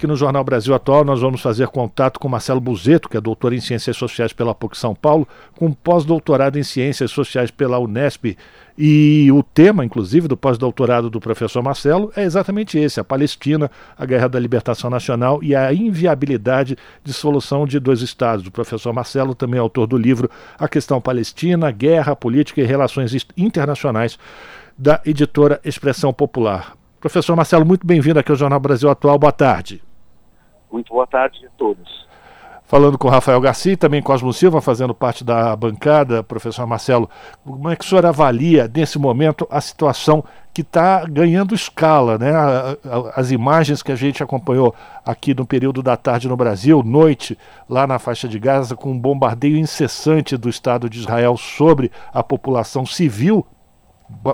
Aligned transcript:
Aqui 0.00 0.06
no 0.06 0.14
Jornal 0.14 0.44
Brasil 0.44 0.72
Atual, 0.76 1.04
nós 1.04 1.20
vamos 1.22 1.40
fazer 1.40 1.66
contato 1.66 2.20
com 2.20 2.28
Marcelo 2.28 2.60
Buzeto, 2.60 3.08
que 3.08 3.16
é 3.16 3.20
doutor 3.20 3.52
em 3.52 3.60
Ciências 3.60 3.96
Sociais 3.96 4.32
pela 4.32 4.54
PUC 4.54 4.78
São 4.78 4.94
Paulo, 4.94 5.26
com 5.56 5.72
pós-doutorado 5.72 6.56
em 6.56 6.62
Ciências 6.62 7.10
Sociais 7.10 7.50
pela 7.50 7.80
Unesp. 7.80 8.36
E 8.78 9.28
o 9.32 9.42
tema, 9.42 9.84
inclusive, 9.84 10.28
do 10.28 10.36
pós-doutorado 10.36 11.10
do 11.10 11.18
professor 11.18 11.64
Marcelo 11.64 12.12
é 12.14 12.22
exatamente 12.22 12.78
esse: 12.78 13.00
a 13.00 13.04
Palestina, 13.04 13.68
a 13.96 14.06
Guerra 14.06 14.28
da 14.28 14.38
Libertação 14.38 14.88
Nacional 14.88 15.42
e 15.42 15.52
a 15.56 15.74
inviabilidade 15.74 16.76
de 17.02 17.12
solução 17.12 17.66
de 17.66 17.80
dois 17.80 18.00
Estados. 18.00 18.46
O 18.46 18.52
professor 18.52 18.92
Marcelo 18.92 19.34
também 19.34 19.58
é 19.58 19.60
autor 19.60 19.88
do 19.88 19.96
livro 19.96 20.30
A 20.56 20.68
Questão 20.68 21.00
Palestina, 21.00 21.72
Guerra, 21.72 22.14
Política 22.14 22.60
e 22.60 22.64
Relações 22.64 23.26
Internacionais, 23.36 24.16
da 24.78 25.00
editora 25.04 25.60
Expressão 25.64 26.12
Popular. 26.12 26.76
Professor 27.00 27.34
Marcelo, 27.34 27.66
muito 27.66 27.84
bem-vindo 27.84 28.20
aqui 28.20 28.30
ao 28.30 28.36
Jornal 28.36 28.60
Brasil 28.60 28.88
Atual. 28.88 29.18
Boa 29.18 29.32
tarde. 29.32 29.87
Muito 30.70 30.92
boa 30.92 31.06
tarde 31.06 31.46
a 31.46 31.50
todos. 31.56 32.06
Falando 32.68 32.98
com 32.98 33.08
Rafael 33.08 33.40
Garcia, 33.40 33.78
também 33.78 34.02
Cosmo 34.02 34.30
Silva, 34.30 34.60
fazendo 34.60 34.94
parte 34.94 35.24
da 35.24 35.56
bancada, 35.56 36.22
professor 36.22 36.66
Marcelo, 36.66 37.08
como 37.42 37.70
é 37.70 37.74
que 37.74 37.82
o 37.82 37.88
senhor 37.88 38.04
avalia, 38.04 38.70
nesse 38.72 38.98
momento, 38.98 39.48
a 39.50 39.58
situação 39.58 40.22
que 40.52 40.60
está 40.60 41.06
ganhando 41.06 41.54
escala, 41.54 42.18
né? 42.18 42.30
As 43.16 43.30
imagens 43.30 43.82
que 43.82 43.90
a 43.90 43.96
gente 43.96 44.22
acompanhou 44.22 44.74
aqui 45.02 45.34
no 45.34 45.46
período 45.46 45.82
da 45.82 45.96
tarde 45.96 46.28
no 46.28 46.36
Brasil, 46.36 46.82
noite, 46.82 47.38
lá 47.66 47.86
na 47.86 47.98
faixa 47.98 48.28
de 48.28 48.38
Gaza, 48.38 48.76
com 48.76 48.90
um 48.90 48.98
bombardeio 48.98 49.56
incessante 49.56 50.36
do 50.36 50.50
Estado 50.50 50.90
de 50.90 50.98
Israel 50.98 51.38
sobre 51.38 51.90
a 52.12 52.22
população 52.22 52.84
civil, 52.84 53.46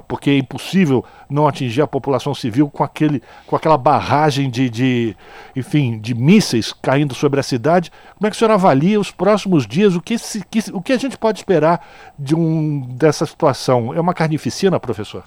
porque 0.09 0.31
é 0.31 0.39
impossível 0.39 1.05
não 1.29 1.47
atingir 1.47 1.83
a 1.83 1.87
população 1.87 2.35
civil 2.35 2.71
com, 2.71 2.85
aquele, 2.85 3.23
com 3.47 3.57
aquela 3.57 3.77
barragem 3.77 4.49
de, 4.49 4.71
de, 4.71 5.17
enfim, 5.55 5.99
de 5.99 6.15
mísseis 6.15 6.73
caindo 6.73 7.15
sobre 7.15 7.41
a 7.41 7.43
cidade. 7.43 7.91
Como 8.17 8.27
é 8.27 8.31
que 8.31 8.37
o 8.37 8.39
senhor 8.39 8.53
avalia 8.53 9.01
os 9.01 9.11
próximos 9.11 9.67
dias? 9.67 9.97
O 9.97 10.01
que, 10.01 10.17
se, 10.17 10.45
que, 10.47 10.61
o 10.73 10.81
que 10.81 10.93
a 10.93 10.97
gente 10.97 11.19
pode 11.19 11.39
esperar 11.39 11.85
de 12.19 12.35
um, 12.35 12.81
dessa 12.97 13.27
situação? 13.27 13.93
É 13.93 14.01
uma 14.01 14.15
carnificina, 14.15 14.79
professor? 14.79 15.25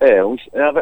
É, 0.00 0.18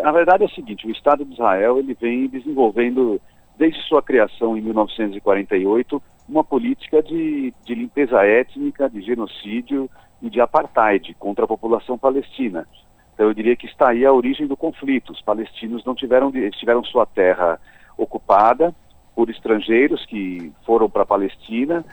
a 0.05 0.13
verdade 0.13 0.45
é 0.45 0.47
o 0.47 0.51
seguinte, 0.51 0.87
o 0.87 0.93
Estado 0.93 1.25
de 1.25 1.33
Israel 1.33 1.79
ele 1.79 1.93
vem 2.01 2.29
desenvolvendo, 2.29 3.21
desde 3.57 3.83
sua 3.89 4.01
criação 4.01 4.57
em 4.57 4.61
1948, 4.61 6.01
uma 6.29 6.45
política 6.45 7.03
de, 7.03 7.53
de 7.65 7.75
limpeza 7.75 8.25
étnica, 8.25 8.89
de 8.89 9.03
genocídio, 9.03 9.91
e 10.23 10.31
de 10.31 10.41
apartheid 10.41 11.15
contra 11.15 11.45
a 11.45 11.49
população 11.49 11.97
palestina. 11.97 12.67
Então 13.15 13.27
eu 13.27 13.35
diria 13.35 13.57
que 13.57 13.67
está 13.67 13.91
aí 13.91 14.05
a 14.07 14.13
origem 14.13 14.47
do 14.47 14.57
conflito. 14.57 15.13
Os 15.13 15.21
palestinos 15.21 15.85
não 15.85 15.95
tiveram, 15.95 16.31
tiveram 16.31 16.85
sua 16.85 17.05
terra 17.05 17.61
ocupada 17.97 18.75
por 19.15 19.29
estrangeiros 19.29 20.07
que 20.07 20.53
foram 20.65 20.89
para 20.89 21.03
a 21.03 21.07
Palestina 21.07 21.85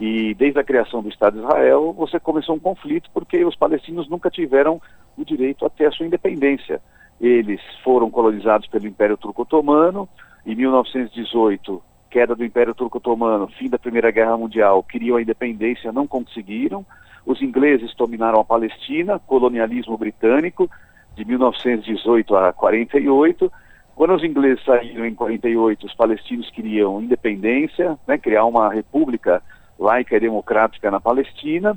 e 0.00 0.34
desde 0.34 0.58
a 0.58 0.64
criação 0.64 1.00
do 1.00 1.08
Estado 1.08 1.38
de 1.38 1.44
Israel 1.44 1.92
você 1.92 2.18
começou 2.18 2.56
um 2.56 2.58
conflito 2.58 3.08
porque 3.14 3.44
os 3.44 3.54
palestinos 3.54 4.08
nunca 4.08 4.28
tiveram 4.28 4.82
o 5.16 5.24
direito 5.24 5.64
a 5.64 5.70
ter 5.70 5.86
a 5.86 5.92
sua 5.92 6.06
independência. 6.06 6.80
Eles 7.20 7.60
foram 7.84 8.10
colonizados 8.10 8.66
pelo 8.66 8.88
Império 8.88 9.16
Turco-Otomano. 9.16 10.08
Em 10.44 10.56
1918, 10.56 11.80
queda 12.10 12.34
do 12.34 12.44
Império 12.44 12.74
Turco-Otomano, 12.74 13.46
fim 13.46 13.68
da 13.68 13.78
Primeira 13.78 14.10
Guerra 14.10 14.36
Mundial, 14.36 14.82
queriam 14.82 15.16
a 15.16 15.22
independência, 15.22 15.92
não 15.92 16.08
conseguiram. 16.08 16.84
Os 17.24 17.40
ingleses 17.40 17.94
dominaram 17.94 18.40
a 18.40 18.44
Palestina, 18.44 19.18
colonialismo 19.18 19.96
britânico, 19.96 20.68
de 21.14 21.24
1918 21.24 22.36
a 22.36 22.52
48. 22.52 23.52
Quando 23.94 24.14
os 24.14 24.24
ingleses 24.24 24.64
saíram 24.64 25.06
em 25.06 25.14
48, 25.14 25.86
os 25.86 25.94
palestinos 25.94 26.50
queriam 26.50 27.00
independência, 27.00 27.98
né, 28.06 28.18
criar 28.18 28.44
uma 28.44 28.72
república 28.72 29.42
laica 29.78 30.16
e 30.16 30.20
democrática 30.20 30.90
na 30.90 31.00
Palestina. 31.00 31.76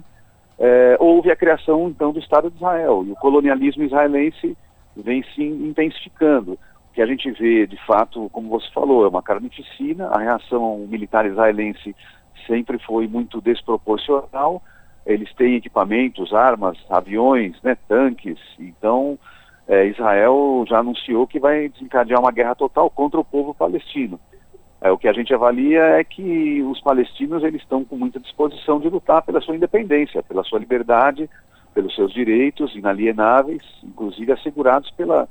É, 0.58 0.98
houve 1.00 1.30
a 1.30 1.36
criação, 1.36 1.90
então, 1.90 2.12
do 2.12 2.20
Estado 2.20 2.50
de 2.50 2.56
Israel. 2.56 3.04
E 3.06 3.12
o 3.12 3.16
colonialismo 3.16 3.84
israelense 3.84 4.58
vem 4.96 5.24
se 5.36 5.44
intensificando. 5.44 6.58
Que 6.94 7.02
a 7.02 7.06
gente 7.06 7.30
vê, 7.32 7.68
de 7.68 7.78
fato, 7.86 8.30
como 8.32 8.48
você 8.48 8.72
falou, 8.72 9.06
é 9.06 9.10
uma 9.10 9.22
carnificina. 9.22 10.08
A 10.08 10.20
reação 10.20 10.88
militar 10.90 11.26
israelense 11.26 11.94
sempre 12.48 12.80
foi 12.80 13.06
muito 13.06 13.42
desproporcional 13.42 14.62
eles 15.06 15.34
têm 15.36 15.56
equipamentos, 15.56 16.34
armas, 16.34 16.78
aviões, 16.90 17.56
né, 17.62 17.78
tanques. 17.88 18.40
Então, 18.60 19.20
é, 19.68 19.86
Israel 19.86 20.66
já 20.68 20.80
anunciou 20.80 21.28
que 21.28 21.40
vai 21.40 21.70
desencadear 21.70 22.20
uma 22.20 22.32
guerra 22.32 22.56
total 22.56 22.90
contra 22.90 23.20
o 23.20 23.26
povo 23.26 23.54
palestino. 23.54 24.20
É, 24.82 24.92
o 24.92 24.98
que 24.98 25.08
a 25.08 25.14
gente 25.14 25.34
avalia 25.34 25.82
é 25.82 26.04
que 26.04 26.62
os 26.64 26.82
palestinos 26.82 27.44
eles 27.44 27.62
estão 27.62 27.84
com 27.84 27.96
muita 27.96 28.20
disposição 28.20 28.80
de 28.80 28.90
lutar 28.90 29.22
pela 29.22 29.42
sua 29.42 29.56
independência, 29.56 30.22
pela 30.24 30.44
sua 30.44 30.60
liberdade, 30.60 31.30
pelos 31.74 31.96
seus 31.96 32.14
direitos 32.14 32.76
inalienáveis, 32.76 33.62
inclusive 33.84 34.32
assegurados 34.32 34.90
pela, 34.92 35.28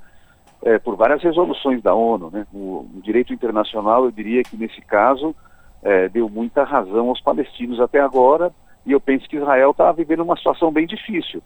é, 0.62 0.78
por 0.78 0.96
várias 0.96 1.22
resoluções 1.22 1.82
da 1.82 1.94
ONU. 1.94 2.30
Né? 2.32 2.46
O, 2.52 2.86
o, 2.96 3.00
direito 3.02 3.32
internacional, 3.32 4.04
eu 4.04 4.10
diria 4.10 4.42
que 4.42 4.56
nesse 4.56 4.80
caso, 4.80 5.34
é, 5.82 6.08
deu 6.08 6.28
muita 6.28 6.64
razão 6.64 7.08
aos 7.08 7.20
palestinos 7.20 7.80
até 7.80 8.00
agora, 8.00 8.52
e 8.86 8.92
eu 8.92 9.00
penso 9.00 9.28
que 9.28 9.36
Israel 9.36 9.70
está 9.70 9.90
vivendo 9.92 10.22
uma 10.22 10.36
situação 10.36 10.70
bem 10.70 10.86
difícil. 10.86 11.42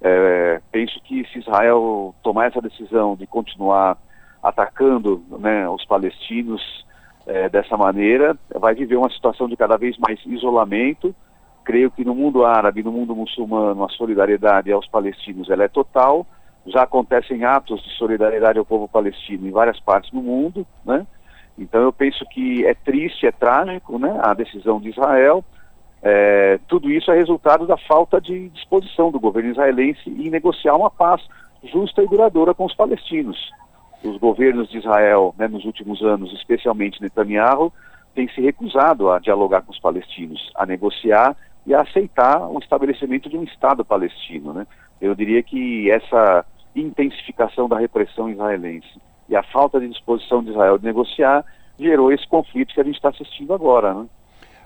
É, 0.00 0.60
penso 0.70 1.00
que 1.02 1.26
se 1.32 1.38
Israel 1.38 2.14
tomar 2.22 2.48
essa 2.48 2.60
decisão 2.60 3.16
de 3.16 3.26
continuar 3.26 3.96
atacando 4.42 5.24
né, 5.38 5.66
os 5.68 5.84
palestinos 5.86 6.84
é, 7.26 7.48
dessa 7.48 7.76
maneira, 7.76 8.36
vai 8.54 8.74
viver 8.74 8.96
uma 8.96 9.10
situação 9.10 9.48
de 9.48 9.56
cada 9.56 9.78
vez 9.78 9.96
mais 9.96 10.20
isolamento. 10.26 11.14
Creio 11.64 11.90
que 11.90 12.04
no 12.04 12.14
mundo 12.14 12.44
árabe, 12.44 12.82
no 12.82 12.92
mundo 12.92 13.16
muçulmano, 13.16 13.82
a 13.82 13.88
solidariedade 13.88 14.70
aos 14.70 14.86
palestinos 14.86 15.48
ela 15.48 15.64
é 15.64 15.68
total. 15.68 16.26
Já 16.66 16.82
acontecem 16.82 17.44
atos 17.44 17.82
de 17.82 17.90
solidariedade 17.96 18.58
ao 18.58 18.66
povo 18.66 18.86
palestino 18.86 19.46
em 19.46 19.50
várias 19.50 19.80
partes 19.80 20.10
do 20.10 20.20
mundo, 20.20 20.66
né? 20.84 21.06
Então 21.58 21.80
eu 21.80 21.92
penso 21.92 22.24
que 22.26 22.66
é 22.66 22.74
triste, 22.74 23.26
é 23.26 23.32
trágico, 23.32 23.98
né, 23.98 24.18
a 24.22 24.34
decisão 24.34 24.80
de 24.80 24.90
Israel, 24.90 25.44
é, 26.06 26.60
tudo 26.68 26.90
isso 26.90 27.10
é 27.10 27.16
resultado 27.16 27.66
da 27.66 27.78
falta 27.78 28.20
de 28.20 28.50
disposição 28.50 29.10
do 29.10 29.18
governo 29.18 29.50
israelense 29.50 30.02
em 30.06 30.28
negociar 30.28 30.76
uma 30.76 30.90
paz 30.90 31.22
justa 31.62 32.02
e 32.02 32.06
duradoura 32.06 32.52
com 32.52 32.66
os 32.66 32.74
palestinos. 32.74 33.50
Os 34.04 34.18
governos 34.18 34.68
de 34.68 34.76
Israel, 34.76 35.34
né, 35.38 35.48
nos 35.48 35.64
últimos 35.64 36.02
anos, 36.02 36.30
especialmente 36.34 37.00
Netanyahu, 37.00 37.72
têm 38.14 38.28
se 38.28 38.42
recusado 38.42 39.10
a 39.10 39.18
dialogar 39.18 39.62
com 39.62 39.72
os 39.72 39.80
palestinos, 39.80 40.52
a 40.54 40.66
negociar 40.66 41.34
e 41.66 41.74
a 41.74 41.80
aceitar 41.80 42.50
o 42.50 42.58
estabelecimento 42.58 43.30
de 43.30 43.38
um 43.38 43.44
Estado 43.44 43.82
palestino. 43.82 44.52
Né? 44.52 44.66
Eu 45.00 45.14
diria 45.14 45.42
que 45.42 45.90
essa 45.90 46.44
intensificação 46.76 47.66
da 47.66 47.78
repressão 47.78 48.28
israelense 48.28 49.00
e 49.26 49.34
a 49.34 49.42
falta 49.42 49.80
de 49.80 49.88
disposição 49.88 50.44
de 50.44 50.50
Israel 50.50 50.76
de 50.76 50.84
negociar 50.84 51.46
gerou 51.78 52.12
esse 52.12 52.28
conflito 52.28 52.74
que 52.74 52.80
a 52.80 52.84
gente 52.84 52.96
está 52.96 53.08
assistindo 53.08 53.54
agora. 53.54 53.94
Né? 53.94 54.06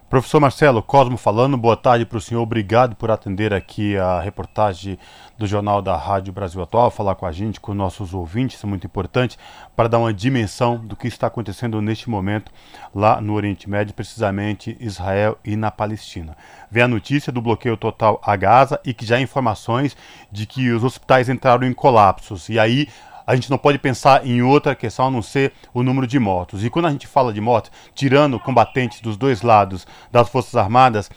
Professor 0.09 0.41
Marcelo 0.41 0.83
Cosmo 0.83 1.19
falando, 1.19 1.55
boa 1.59 1.77
tarde 1.77 2.07
para 2.07 2.17
o 2.17 2.21
senhor, 2.21 2.41
obrigado 2.41 2.97
por 2.97 3.11
atender 3.11 3.53
aqui 3.53 3.95
a 3.99 4.23
reportagem 4.23 4.99
do 5.37 5.47
Jornal 5.47 5.83
da 5.83 5.99
Rádio 5.99 6.33
Brasil 6.33 6.63
Atual, 6.63 6.91
falar 6.91 7.15
com 7.15 7.27
a 7.27 7.31
gente, 7.31 7.61
com 7.61 7.75
nossos 7.75 8.15
ouvintes, 8.15 8.57
isso 8.57 8.65
é 8.65 8.69
muito 8.71 8.87
importante, 8.87 9.37
para 9.77 9.87
dar 9.87 9.99
uma 9.99 10.15
dimensão 10.15 10.79
do 10.79 10.97
que 10.97 11.07
está 11.07 11.27
acontecendo 11.27 11.83
neste 11.83 12.09
momento 12.09 12.51
lá 12.95 13.21
no 13.21 13.35
Oriente 13.35 13.69
Médio, 13.69 13.93
precisamente 13.93 14.79
Israel 14.81 15.37
e 15.45 15.57
na 15.57 15.71
Palestina. 15.71 16.35
Vem 16.71 16.85
a 16.85 16.89
notícia 16.89 17.31
do 17.31 17.43
bloqueio 17.43 17.77
total 17.77 18.19
a 18.25 18.35
Gaza 18.35 18.81
e 18.87 18.95
que 18.95 19.05
já 19.05 19.17
há 19.17 19.21
informações 19.21 19.95
de 20.33 20.47
que 20.47 20.71
os 20.71 20.83
hospitais 20.85 21.29
entraram 21.29 21.67
em 21.67 21.75
colapsos, 21.75 22.49
e 22.49 22.59
aí 22.59 22.89
a 23.28 23.34
gente 23.34 23.50
não 23.50 23.59
pode 23.59 23.78
pensar 23.78 24.27
em 24.27 24.41
outra 24.41 24.75
questão 24.75 25.09
a 25.09 25.11
não 25.11 25.21
ser 25.21 25.53
o 25.75 25.83
número 25.83 26.06
de 26.06 26.19
mortos. 26.19 26.65
E 26.65 26.71
quando 26.71 26.87
a 26.87 26.91
gente 26.91 27.06
fala 27.06 27.31
de 27.31 27.43
mortos, 27.43 27.71
tirando 27.94 28.41
combatentes 28.41 29.03
dos 29.03 29.19
dois 29.19 29.43
lados 29.43 29.87
das 30.11 30.31
Forças 30.31 30.55
Armadas, 30.55 31.11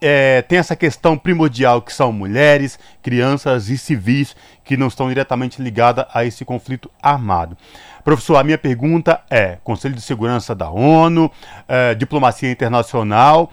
é, 0.00 0.40
tem 0.42 0.56
essa 0.56 0.76
questão 0.76 1.18
primordial 1.18 1.82
que 1.82 1.92
são 1.92 2.12
mulheres, 2.12 2.78
crianças 3.02 3.70
e 3.70 3.76
civis 3.76 4.36
que 4.64 4.76
não 4.76 4.86
estão 4.86 5.08
diretamente 5.08 5.60
ligadas 5.60 6.06
a 6.14 6.24
esse 6.24 6.44
conflito 6.44 6.88
armado. 7.02 7.58
Professor, 8.04 8.36
a 8.36 8.44
minha 8.44 8.56
pergunta 8.56 9.20
é: 9.28 9.58
Conselho 9.64 9.96
de 9.96 10.00
Segurança 10.00 10.54
da 10.54 10.70
ONU, 10.70 11.28
é, 11.66 11.92
diplomacia 11.92 12.48
internacional, 12.48 13.50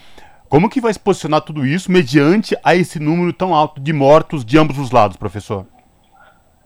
como 0.47 0.69
que 0.69 0.79
vai 0.79 0.93
se 0.93 0.99
posicionar 0.99 1.41
tudo 1.41 1.65
isso 1.65 1.91
mediante 1.91 2.55
a 2.63 2.75
esse 2.75 2.99
número 2.99 3.33
tão 3.33 3.55
alto 3.55 3.81
de 3.81 3.91
mortos 3.91 4.45
de 4.45 4.59
ambos 4.59 4.77
os 4.77 4.91
lados, 4.91 5.17
professor? 5.17 5.65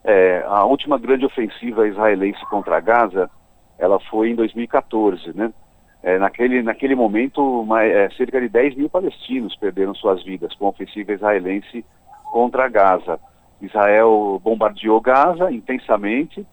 É, 0.04 0.44
a 0.48 0.63
última 0.66 0.98
grande 0.98 1.25
ofensiva 1.25 1.88
israelense 1.88 2.44
contra 2.46 2.80
Gaza, 2.80 3.30
ela 3.78 4.00
foi 4.00 4.30
em 4.30 4.36
2014, 4.36 5.36
né? 5.36 5.54
É, 6.01 6.18
naquele, 6.18 6.62
naquele 6.63 6.96
momento, 6.96 7.42
uma, 7.62 7.84
é, 7.84 8.10
cerca 8.12 8.40
de 8.40 8.48
10 8.48 8.75
mil 8.75 8.90
palestinos 8.90 9.56
perderam 9.57 9.94
suas 9.94 10.24
vidas 10.24 10.54
com 10.56 10.66
a 10.66 10.69
ofensiva 10.69 11.12
israelense 11.12 11.84
contra 12.31 12.69
Gaza. 12.69 13.19
Israel 13.62 14.40
bombardeou 14.42 15.01
Gaza 15.01 15.51
intensamente, 15.51 16.48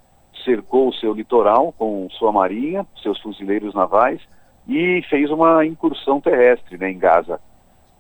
cercou 0.44 0.88
o 0.88 0.94
seu 0.94 1.12
litoral 1.12 1.72
com 1.78 2.08
sua 2.10 2.32
marinha, 2.32 2.84
seus 3.02 3.20
fuzileiros 3.20 3.75
navais 3.75 4.20
e 4.66 5.02
fez 5.08 5.31
uma 5.31 5.64
incursão 5.64 6.20
terrestre 6.20 6.76
né, 6.76 6.90
em 6.90 6.99
Gaza. 6.99 7.40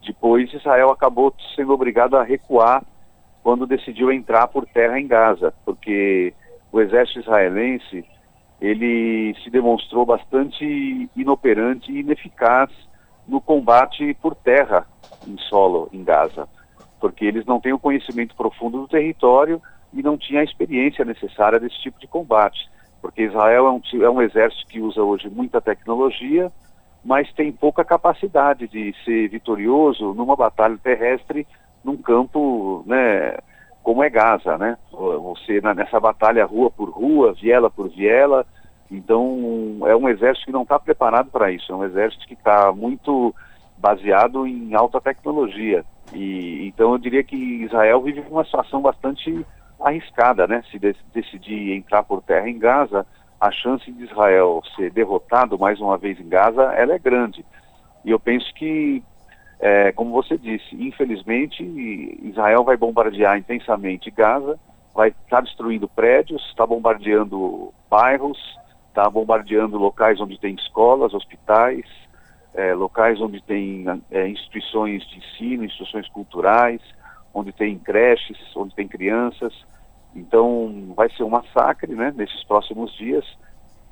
Depois 0.04 0.52
Israel 0.52 0.90
acabou 0.90 1.32
sendo 1.54 1.72
obrigado 1.72 2.16
a 2.16 2.24
recuar 2.24 2.82
quando 3.46 3.64
decidiu 3.64 4.10
entrar 4.10 4.48
por 4.48 4.66
terra 4.66 4.98
em 4.98 5.06
Gaza, 5.06 5.54
porque 5.64 6.34
o 6.72 6.80
exército 6.80 7.20
israelense 7.20 8.04
ele 8.60 9.36
se 9.44 9.50
demonstrou 9.50 10.04
bastante 10.04 11.08
inoperante 11.14 11.92
e 11.92 12.00
ineficaz 12.00 12.68
no 13.24 13.40
combate 13.40 14.14
por 14.14 14.34
terra 14.34 14.84
em 15.24 15.38
solo 15.38 15.88
em 15.92 16.02
Gaza, 16.02 16.48
porque 16.98 17.24
eles 17.24 17.46
não 17.46 17.60
têm 17.60 17.72
o 17.72 17.78
conhecimento 17.78 18.34
profundo 18.34 18.80
do 18.80 18.88
território 18.88 19.62
e 19.92 20.02
não 20.02 20.18
tinha 20.18 20.40
a 20.40 20.44
experiência 20.44 21.04
necessária 21.04 21.60
desse 21.60 21.80
tipo 21.80 22.00
de 22.00 22.08
combate, 22.08 22.68
porque 23.00 23.22
Israel 23.22 23.68
é 23.68 23.70
um, 23.70 23.80
é 24.02 24.10
um 24.10 24.22
exército 24.22 24.66
que 24.66 24.80
usa 24.80 25.04
hoje 25.04 25.30
muita 25.30 25.60
tecnologia, 25.60 26.50
mas 27.04 27.32
tem 27.32 27.52
pouca 27.52 27.84
capacidade 27.84 28.66
de 28.66 28.92
ser 29.04 29.28
vitorioso 29.28 30.14
numa 30.14 30.34
batalha 30.34 30.76
terrestre 30.82 31.46
num 31.86 31.96
campo, 31.96 32.82
né, 32.84 33.38
como 33.82 34.02
é 34.02 34.10
Gaza, 34.10 34.58
né? 34.58 34.76
Você 34.90 35.60
nessa 35.60 36.00
batalha 36.00 36.44
rua 36.44 36.70
por 36.70 36.90
rua, 36.90 37.32
viela 37.32 37.70
por 37.70 37.88
viela, 37.88 38.44
então 38.90 39.78
é 39.86 39.94
um 39.94 40.08
exército 40.08 40.46
que 40.46 40.52
não 40.52 40.62
está 40.62 40.78
preparado 40.78 41.30
para 41.30 41.52
isso, 41.52 41.72
é 41.72 41.76
um 41.76 41.84
exército 41.84 42.26
que 42.26 42.34
está 42.34 42.72
muito 42.72 43.34
baseado 43.78 44.46
em 44.46 44.74
alta 44.74 45.00
tecnologia. 45.00 45.84
E 46.12 46.66
então 46.66 46.92
eu 46.92 46.98
diria 46.98 47.22
que 47.22 47.36
Israel 47.36 48.02
vive 48.02 48.24
uma 48.28 48.44
situação 48.44 48.82
bastante 48.82 49.46
arriscada, 49.80 50.46
né? 50.46 50.62
Se 50.70 50.78
de 50.78 50.96
decidir 51.14 51.72
entrar 51.72 52.02
por 52.02 52.22
terra 52.22 52.48
em 52.48 52.58
Gaza, 52.58 53.06
a 53.40 53.52
chance 53.52 53.90
de 53.90 54.04
Israel 54.04 54.62
ser 54.74 54.90
derrotado 54.90 55.58
mais 55.58 55.80
uma 55.80 55.96
vez 55.96 56.18
em 56.18 56.28
Gaza, 56.28 56.62
ela 56.74 56.94
é 56.94 56.98
grande. 56.98 57.44
E 58.04 58.10
eu 58.10 58.18
penso 58.18 58.52
que, 58.54 59.02
é, 59.58 59.92
como 59.92 60.12
você 60.12 60.36
disse, 60.36 60.74
infelizmente 60.74 61.62
Israel 62.22 62.62
vai 62.64 62.76
bombardear 62.76 63.38
intensamente 63.38 64.10
Gaza, 64.10 64.58
vai 64.94 65.08
estar 65.08 65.36
tá 65.36 65.40
destruindo 65.40 65.88
prédios, 65.88 66.44
está 66.48 66.66
bombardeando 66.66 67.72
bairros, 67.88 68.38
está 68.88 69.08
bombardeando 69.08 69.78
locais 69.78 70.20
onde 70.20 70.38
tem 70.38 70.54
escolas, 70.54 71.14
hospitais, 71.14 71.84
é, 72.54 72.74
locais 72.74 73.20
onde 73.20 73.42
tem 73.42 73.84
é, 74.10 74.26
instituições 74.28 75.06
de 75.08 75.18
ensino, 75.18 75.64
instituições 75.64 76.08
culturais, 76.08 76.80
onde 77.32 77.52
tem 77.52 77.78
creches, 77.78 78.38
onde 78.56 78.74
tem 78.74 78.88
crianças. 78.88 79.52
Então, 80.14 80.94
vai 80.96 81.10
ser 81.10 81.22
um 81.22 81.28
massacre, 81.28 81.94
né, 81.94 82.12
nesses 82.16 82.42
próximos 82.44 82.94
dias. 82.96 83.24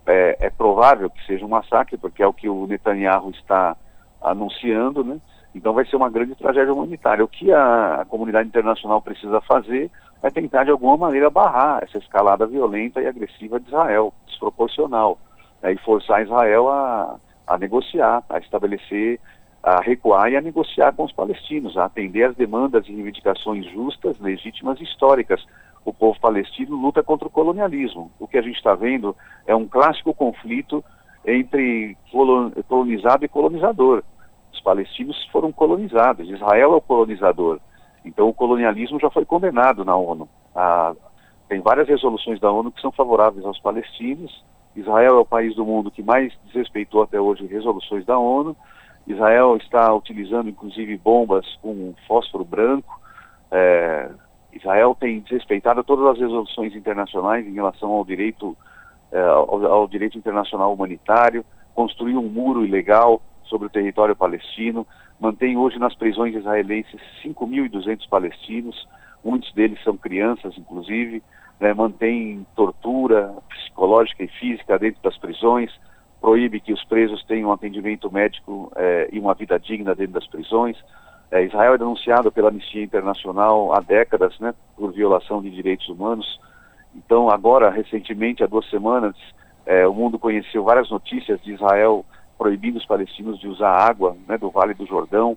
É, 0.07 0.37
é, 0.41 0.51
provável 0.51 1.11
que 1.11 1.25
seja 1.27 1.45
um 1.45 1.49
massacre, 1.49 1.99
porque 1.99 2.23
é 2.23 2.27
o 2.27 2.33
que 2.33 2.49
o 2.49 2.67
Netanyahu 2.67 3.31
está 3.31 3.77
anunciando, 4.23 5.05
né? 5.05 5.19
Então, 5.55 5.73
vai 5.73 5.85
ser 5.87 5.97
uma 5.97 6.11
grande 6.11 6.35
tragédia 6.35 6.73
humanitária. 6.73 7.25
O 7.25 7.29
que 7.29 7.53
a, 7.53 8.05
comunidade 8.09 8.49
internacional 8.49 9.01
precisa 9.01 9.41
fazer 9.43 9.91
é 10.23 10.31
tentar, 10.31 10.65
de 10.65 10.71
alguma 10.71 10.97
maneira, 10.97 11.31
barrar 11.31 11.83
essa 11.83 11.99
escalada 11.99 12.47
violenta 12.47 13.01
e 13.01 13.07
agressiva 13.07 13.61
de 13.61 13.69
Israel, 13.69 14.13
desproporcional, 14.27 15.19
né, 15.63 15.73
e 15.73 15.79
forçar 15.79 16.23
Israel 16.23 16.69
a, 16.69 17.17
a 17.47 17.59
negociar, 17.59 18.23
a 18.29 18.39
estabelecer 18.39 19.21
a 19.65 19.81
recuar 19.81 20.31
e 20.31 20.37
a 20.37 20.43
negociar 20.43 20.93
com 20.93 21.05
os 21.05 21.13
palestinos, 21.13 21.79
a 21.79 21.87
atender 21.87 22.25
às 22.25 22.37
demandas 22.37 22.87
e 22.87 22.93
reivindicações 22.93 23.65
justas, 23.73 24.21
legítimas 24.21 24.79
e 24.79 24.85
históricas. 24.85 25.43
O 25.87 25.93
povo 25.93 26.21
palestino 26.21 26.77
luta 26.77 27.03
contra 27.03 27.27
o 27.27 27.31
colonialismo. 27.31 28.11
O 28.19 28.29
que 28.29 28.37
a 28.37 28.43
gente 28.43 28.57
está 28.57 28.75
vendo 28.75 29.17
é 29.47 29.57
um 29.57 29.67
clássico 29.67 30.13
conflito 30.13 30.85
entre 31.27 31.97
colonizado 32.69 33.25
e 33.25 33.29
colonizador. 33.29 34.03
Os 34.55 34.61
palestinos 34.61 35.23
foram 35.33 35.53
colonizados, 35.53 36.29
Israel 36.29 36.73
é 36.73 36.77
o 36.77 36.81
colonizador. 36.81 37.61
Então 38.05 38.29
o 38.29 38.35
colonialismo 38.35 38.99
já 39.01 39.11
foi 39.11 39.25
condenado 39.25 39.85
na 39.85 39.97
ONU. 39.97 40.29
Ah, 40.55 40.95
tem 41.49 41.61
várias 41.61 41.89
resoluções 41.89 42.41
da 42.41 42.51
ONU 42.51 42.73
que 42.73 42.81
são 42.81 42.93
favoráveis 42.93 43.45
aos 43.45 43.59
palestinos. 43.61 44.45
Israel 44.75 45.17
é 45.17 45.21
o 45.21 45.27
país 45.27 45.55
do 45.55 45.65
mundo 45.65 45.91
que 45.91 46.03
mais 46.03 46.33
desrespeitou 46.47 47.03
até 47.03 47.21
hoje 47.21 47.47
resoluções 47.47 48.05
da 48.05 48.19
ONU 48.19 48.57
Israel 49.07 49.57
está 49.57 49.93
utilizando 49.95 50.49
inclusive 50.49 50.97
bombas 50.97 51.47
com 51.61 51.95
fósforo 52.07 52.45
branco. 52.45 53.01
É, 53.51 54.11
Israel 54.53 54.97
tem 54.99 55.21
desrespeitado 55.21 55.85
todas 55.85 56.07
as 56.07 56.19
resoluções 56.19 56.75
internacionais 56.75 57.47
em 57.47 57.53
relação 57.53 57.91
ao 57.91 58.05
direito, 58.05 58.57
é, 59.13 59.21
ao, 59.21 59.67
ao, 59.67 59.89
direito 59.89 60.17
internacional 60.17 60.73
humanitário, 60.73 61.45
construiu 61.75 62.21
um 62.21 62.29
muro 62.29 62.65
ilegal 62.65 63.21
sobre 63.45 63.67
o 63.67 63.71
território 63.71 64.17
palestino, 64.17 64.87
mantém 65.21 65.57
hoje 65.57 65.79
nas 65.79 65.95
prisões 65.95 66.35
israelenses 66.35 67.01
5.200 67.25 68.09
palestinos, 68.09 68.89
muitos 69.25 69.53
deles 69.53 69.83
são 69.83 69.97
crianças, 69.97 70.57
inclusive, 70.57 71.23
né, 71.61 71.73
mantém 71.73 72.47
tortura 72.55 73.35
psicológica 73.49 74.25
e 74.25 74.29
física 74.29 74.79
dentro 74.79 75.03
das 75.03 75.17
prisões, 75.17 75.71
proíbe 76.21 76.61
que 76.61 76.73
os 76.73 76.83
presos 76.85 77.23
tenham 77.25 77.51
um 77.51 77.53
atendimento 77.53 78.11
médico 78.11 78.73
é, 78.77 79.09
e 79.13 79.19
uma 79.19 79.35
vida 79.35 79.59
digna 79.59 79.95
dentro 79.95 80.15
das 80.15 80.27
prisões. 80.27 80.77
É, 81.31 81.45
Israel 81.45 81.75
é 81.75 81.79
denunciado 81.79 82.33
pela 82.33 82.49
Anistia 82.49 82.83
Internacional 82.83 83.75
há 83.75 83.81
décadas 83.81 84.39
né, 84.39 84.55
por 84.77 84.93
violação 84.93 85.43
de 85.43 85.51
direitos 85.51 85.89
humanos. 85.89 86.41
Então, 86.95 87.29
agora, 87.29 87.71
recentemente, 87.71 88.43
há 88.43 88.47
duas 88.47 88.69
semanas, 88.71 89.15
é, 89.67 89.87
o 89.87 89.95
mundo 89.95 90.19
conheceu 90.19 90.63
várias 90.65 90.91
notícias 90.91 91.41
de 91.43 91.53
Israel 91.53 92.05
proibindo 92.37 92.77
os 92.77 92.87
palestinos 92.87 93.39
de 93.39 93.49
usar 93.49 93.71
água 93.71 94.17
né, 94.29 94.37
do 94.37 94.51
Vale 94.51 94.75
do 94.75 94.87
Jordão. 94.87 95.37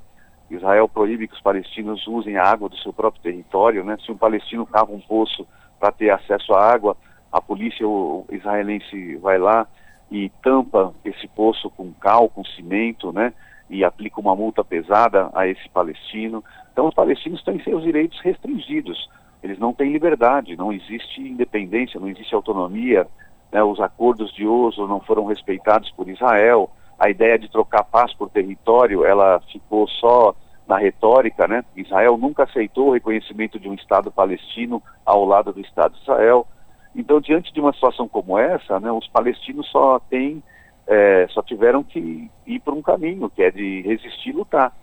Israel 0.49 0.87
proíbe 0.87 1.27
que 1.27 1.35
os 1.35 1.41
palestinos 1.41 2.05
usem 2.07 2.37
a 2.37 2.43
água 2.43 2.69
do 2.69 2.77
seu 2.77 2.91
próprio 2.91 3.21
território. 3.21 3.83
Né? 3.83 3.97
Se 4.03 4.11
um 4.11 4.17
palestino 4.17 4.65
cava 4.65 4.91
um 4.91 4.99
poço 4.99 5.47
para 5.79 5.91
ter 5.91 6.09
acesso 6.09 6.53
à 6.53 6.71
água, 6.71 6.97
a 7.31 7.41
polícia 7.41 7.85
israelense 8.31 9.15
vai 9.17 9.37
lá 9.37 9.67
e 10.09 10.29
tampa 10.41 10.93
esse 11.03 11.27
poço 11.27 11.69
com 11.69 11.91
cal, 11.93 12.29
com 12.29 12.43
cimento, 12.43 13.11
né? 13.11 13.33
E 13.69 13.83
aplica 13.83 14.21
uma 14.21 14.35
multa 14.35 14.63
pesada 14.63 15.29
a 15.33 15.45
esse 15.45 15.67
palestino. 15.69 16.43
Então, 16.71 16.87
os 16.87 16.93
palestinos 16.93 17.43
têm 17.43 17.61
seus 17.61 17.83
direitos 17.83 18.17
restringidos. 18.21 19.09
Eles 19.43 19.59
não 19.59 19.73
têm 19.73 19.91
liberdade, 19.91 20.55
não 20.55 20.71
existe 20.71 21.21
independência, 21.21 21.99
não 21.99 22.07
existe 22.07 22.33
autonomia. 22.33 23.05
Né? 23.51 23.63
Os 23.63 23.79
acordos 23.79 24.33
de 24.33 24.47
Oslo 24.47 24.87
não 24.87 24.99
foram 24.99 25.25
respeitados 25.25 25.89
por 25.91 26.07
Israel. 26.09 26.69
A 26.99 27.09
ideia 27.09 27.37
de 27.37 27.49
trocar 27.49 27.83
paz 27.83 28.13
por 28.13 28.29
território, 28.29 29.05
ela 29.05 29.39
ficou 29.51 29.87
só 29.87 30.35
na 30.67 30.77
retórica, 30.77 31.47
né? 31.47 31.63
Israel 31.75 32.17
nunca 32.17 32.43
aceitou 32.43 32.89
o 32.89 32.93
reconhecimento 32.93 33.57
de 33.57 33.69
um 33.69 33.73
Estado 33.73 34.11
palestino 34.11 34.83
ao 35.05 35.23
lado 35.23 35.53
do 35.53 35.61
Estado 35.61 35.93
de 35.93 36.01
Israel. 36.01 36.45
Então, 36.93 37.21
diante 37.21 37.53
de 37.53 37.61
uma 37.61 37.71
situação 37.71 38.07
como 38.07 38.37
essa, 38.37 38.79
né, 38.79 38.91
os 38.91 39.07
palestinos 39.07 39.69
só 39.69 39.99
têm, 39.99 40.43
é, 40.85 41.27
só 41.29 41.41
tiveram 41.41 41.83
que 41.83 42.29
ir 42.45 42.59
por 42.59 42.73
um 42.73 42.81
caminho, 42.81 43.29
que 43.29 43.43
é 43.43 43.51
de 43.51 43.81
resistir 43.83 44.31
e 44.31 44.33
lutar. 44.33 44.73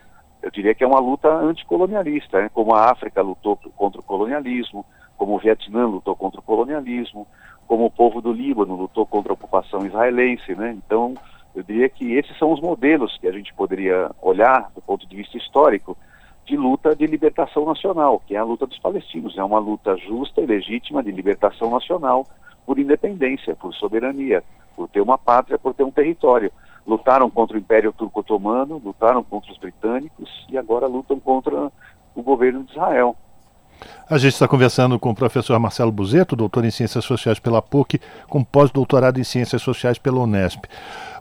Eu 0.43 0.51
diria 0.51 0.75
que 0.75 0.85
é 0.85 0.87
uma 0.87 1.01
luta 1.01 1.29
anticolonialista, 1.29 2.41
né, 2.41 2.51
como 2.53 2.75
a 2.75 2.91
África 2.91 3.21
lutou 3.21 3.59
contra 3.77 4.01
o 4.01 4.05
colonialismo, 4.05 4.87
como 5.17 5.35
o 5.35 5.39
Vietnã 5.39 5.87
lutou 5.87 6.15
contra 6.17 6.41
o 6.41 6.43
colonialismo, 6.43 7.27
como 7.67 7.87
o 7.87 7.91
povo 7.91 8.21
do 8.21 8.33
Líbano 8.33 8.75
lutou 8.75 9.07
contra 9.07 9.33
a 9.33 9.35
ocupação 9.35 9.85
israelense, 9.87 10.55
né? 10.55 10.77
Então, 10.77 11.15
eu 11.55 11.63
diria 11.63 11.89
que 11.89 12.15
esses 12.15 12.37
são 12.39 12.53
os 12.53 12.61
modelos 12.61 13.17
que 13.19 13.29
a 13.29 13.33
gente 13.33 13.55
poderia 13.55 14.11
olhar 14.21 14.71
do 14.75 14.83
ponto 14.83 15.07
de 15.07 15.17
vista 15.17 15.37
histórico 15.37 15.97
de 16.45 16.57
luta 16.57 16.95
de 16.95 17.07
libertação 17.07 17.65
nacional, 17.65 18.21
que 18.27 18.35
é 18.35 18.39
a 18.39 18.45
luta 18.45 18.67
dos 18.67 18.79
palestinos. 18.79 19.39
É 19.39 19.45
uma 19.45 19.59
luta 19.59 19.97
justa 19.97 20.41
e 20.41 20.47
legítima 20.47 21.03
de 21.03 21.11
libertação 21.11 21.71
nacional 21.71 22.27
por 22.67 22.79
independência, 22.79 23.55
por 23.55 23.73
soberania, 23.75 24.43
por 24.77 24.89
ter 24.89 25.01
uma 25.01 25.17
pátria, 25.17 25.59
por 25.59 25.75
ter 25.75 25.85
um 25.85 25.91
território. 25.91 26.53
Lutaram 26.87 27.31
contra 27.31 27.57
o 27.57 27.61
Império 27.61 27.93
Turco-Otomano, 27.93 28.81
lutaram 28.85 29.23
contra 29.23 29.51
os 29.51 29.59
britânicos 29.59 30.47
e 30.51 30.59
agora 30.59 30.87
lutam 30.87 31.19
contra 31.19 31.73
o 32.15 32.23
governo 32.23 32.65
de 32.65 32.73
Israel. 32.73 33.17
A 34.09 34.19
gente 34.19 34.35
está 34.35 34.47
conversando 34.47 34.99
com 34.99 35.11
o 35.11 35.15
professor 35.15 35.59
Marcelo 35.59 35.91
Buzeto, 35.91 36.37
doutor 36.37 36.65
em 36.65 36.71
Ciências 36.71 37.05
Sociais 37.05 37.39
pela 37.39 37.63
PUC, 37.63 38.01
com 38.29 38.45
pós-doutorado 38.45 39.19
em 39.19 39.25
Ciências 39.25 39.63
Sociais 39.63 39.99
pela 39.99 40.21
Unesp. 40.21 40.65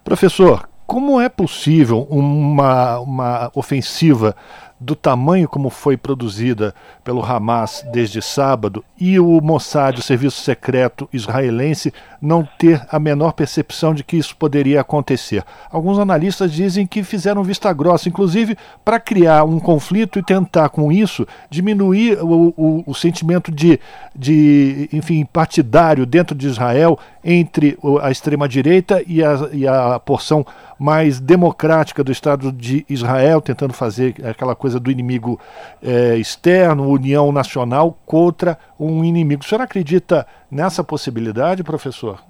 Professor, 0.03 0.67
como 0.85 1.19
é 1.19 1.29
possível 1.29 2.05
uma, 2.09 2.99
uma 2.99 3.51
ofensiva 3.55 4.35
do 4.83 4.95
tamanho 4.95 5.47
como 5.47 5.69
foi 5.69 5.95
produzida 5.95 6.75
pelo 7.03 7.23
Hamas 7.23 7.85
desde 7.91 8.21
sábado 8.21 8.83
e 8.99 9.17
o 9.19 9.39
Mossad, 9.41 9.97
o 9.97 10.03
serviço 10.03 10.41
secreto 10.41 11.07
israelense, 11.11 11.93
não 12.21 12.47
ter 12.57 12.85
a 12.89 12.99
menor 12.99 13.31
percepção 13.33 13.93
de 13.93 14.03
que 14.03 14.17
isso 14.17 14.35
poderia 14.35 14.81
acontecer. 14.81 15.43
Alguns 15.71 15.99
analistas 15.99 16.51
dizem 16.51 16.85
que 16.85 17.03
fizeram 17.03 17.43
vista 17.43 17.71
grossa, 17.71 18.09
inclusive 18.09 18.57
para 18.83 18.99
criar 18.99 19.45
um 19.45 19.59
conflito 19.59 20.19
e 20.19 20.23
tentar 20.23 20.69
com 20.69 20.91
isso 20.91 21.25
diminuir 21.49 22.21
o, 22.21 22.53
o, 22.57 22.83
o 22.85 22.93
sentimento 22.93 23.51
de, 23.51 23.79
de, 24.15 24.89
enfim, 24.91 25.25
partidário 25.25 26.05
dentro 26.05 26.35
de 26.35 26.47
Israel 26.47 26.99
entre 27.23 27.77
a 28.01 28.11
extrema-direita 28.11 29.01
e 29.07 29.23
a, 29.23 29.49
e 29.53 29.65
a 29.65 29.99
porção 29.99 30.45
mais 30.83 31.17
democrática 31.17 32.03
do 32.03 32.11
Estado 32.11 32.51
de 32.51 32.85
Israel, 32.89 33.39
tentando 33.39 33.73
fazer 33.73 34.15
aquela 34.25 34.53
coisa 34.53 34.81
do 34.81 34.91
inimigo 34.91 35.39
é, 35.81 36.17
externo, 36.17 36.89
união 36.89 37.31
nacional, 37.31 37.97
contra 38.05 38.57
um 38.77 39.01
inimigo. 39.01 39.41
O 39.41 39.45
senhor 39.45 39.61
acredita 39.61 40.27
nessa 40.51 40.83
possibilidade, 40.83 41.63
professor? 41.63 42.21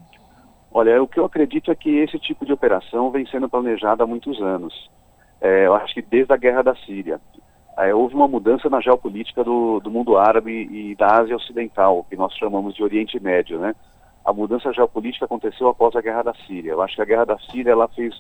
Olha, 0.72 1.02
o 1.02 1.08
que 1.08 1.20
eu 1.20 1.26
acredito 1.26 1.72
é 1.72 1.76
que 1.76 1.98
esse 1.98 2.20
tipo 2.20 2.46
de 2.46 2.54
operação 2.54 3.10
vem 3.10 3.26
sendo 3.26 3.50
planejada 3.50 4.04
há 4.04 4.08
muitos 4.08 4.40
anos. 4.40 4.88
É, 5.42 5.66
eu 5.66 5.74
acho 5.74 5.92
que 5.96 6.04
desde 6.04 6.32
a 6.32 6.38
guerra 6.38 6.62
da 6.62 6.76
Síria. 6.76 7.20
É, 7.76 7.92
houve 7.92 8.14
uma 8.14 8.28
mudança 8.28 8.70
na 8.70 8.80
geopolítica 8.80 9.44
do, 9.44 9.80
do 9.80 9.90
mundo 9.90 10.16
árabe 10.16 10.52
e 10.52 10.96
da 10.96 11.08
Ásia 11.22 11.36
Ocidental, 11.36 12.06
que 12.08 12.16
nós 12.16 12.32
chamamos 12.36 12.76
de 12.76 12.84
Oriente 12.84 13.20
Médio, 13.20 13.58
né? 13.58 13.74
A 14.24 14.32
mudança 14.32 14.72
geopolítica 14.72 15.26
aconteceu 15.26 15.68
após 15.68 15.96
a 15.96 16.02
guerra 16.02 16.22
da 16.22 16.36
Síria. 16.46 16.70
Eu 16.70 16.84
acho 16.84 16.96
que 16.96 17.02
a 17.02 17.06
guerra 17.06 17.26
da 17.26 17.40
Síria 17.50 17.72
ela 17.72 17.88
fez 17.88 18.14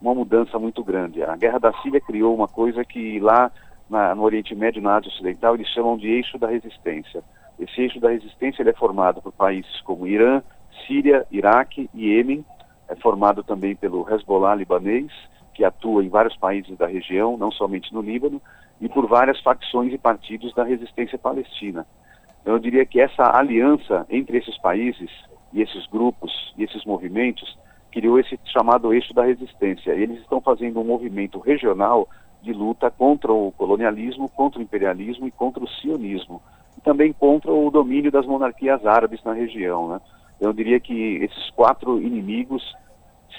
uma 0.00 0.14
mudança 0.14 0.58
muito 0.58 0.82
grande. 0.84 1.22
A 1.22 1.36
Guerra 1.36 1.58
da 1.58 1.72
Síria 1.82 2.00
criou 2.00 2.34
uma 2.34 2.48
coisa 2.48 2.84
que 2.84 3.18
lá 3.20 3.50
na, 3.88 4.14
no 4.14 4.22
Oriente 4.22 4.54
Médio, 4.54 4.82
na 4.82 4.96
Ásia 4.96 5.10
Ocidental, 5.10 5.54
eles 5.54 5.68
chamam 5.68 5.96
de 5.96 6.08
eixo 6.08 6.38
da 6.38 6.48
resistência. 6.48 7.22
Esse 7.58 7.80
eixo 7.80 7.98
da 7.98 8.10
resistência 8.10 8.62
ele 8.62 8.70
é 8.70 8.74
formado 8.74 9.20
por 9.20 9.32
países 9.32 9.80
como 9.82 10.06
Irã, 10.06 10.42
Síria, 10.86 11.26
Iraque 11.30 11.90
e 11.92 12.06
Iêmen, 12.06 12.44
é 12.88 12.94
formado 12.96 13.42
também 13.42 13.74
pelo 13.74 14.08
Hezbollah 14.08 14.54
libanês, 14.54 15.10
que 15.52 15.64
atua 15.64 16.04
em 16.04 16.08
vários 16.08 16.36
países 16.36 16.76
da 16.78 16.86
região, 16.86 17.36
não 17.36 17.50
somente 17.50 17.92
no 17.92 18.00
Líbano, 18.00 18.40
e 18.80 18.88
por 18.88 19.06
várias 19.06 19.40
facções 19.40 19.92
e 19.92 19.98
partidos 19.98 20.54
da 20.54 20.62
resistência 20.62 21.18
palestina. 21.18 21.84
Então, 22.40 22.54
eu 22.54 22.58
diria 22.60 22.86
que 22.86 23.00
essa 23.00 23.36
aliança 23.36 24.06
entre 24.08 24.38
esses 24.38 24.56
países 24.58 25.10
e 25.52 25.60
esses 25.60 25.86
grupos 25.86 26.54
e 26.56 26.62
esses 26.62 26.84
movimentos 26.84 27.58
criou 27.90 28.18
esse 28.18 28.38
chamado 28.44 28.92
eixo 28.92 29.12
da 29.14 29.24
resistência. 29.24 29.92
Eles 29.92 30.20
estão 30.20 30.40
fazendo 30.40 30.80
um 30.80 30.84
movimento 30.84 31.38
regional 31.38 32.08
de 32.42 32.52
luta 32.52 32.90
contra 32.90 33.32
o 33.32 33.52
colonialismo, 33.52 34.28
contra 34.28 34.60
o 34.60 34.62
imperialismo 34.62 35.26
e 35.26 35.30
contra 35.30 35.62
o 35.62 35.68
sionismo. 35.68 36.40
E 36.76 36.80
também 36.80 37.12
contra 37.12 37.52
o 37.52 37.70
domínio 37.70 38.10
das 38.10 38.26
monarquias 38.26 38.84
árabes 38.86 39.22
na 39.24 39.32
região. 39.32 39.88
Né? 39.88 40.00
Eu 40.40 40.52
diria 40.52 40.78
que 40.78 41.16
esses 41.16 41.50
quatro 41.50 42.00
inimigos 42.00 42.62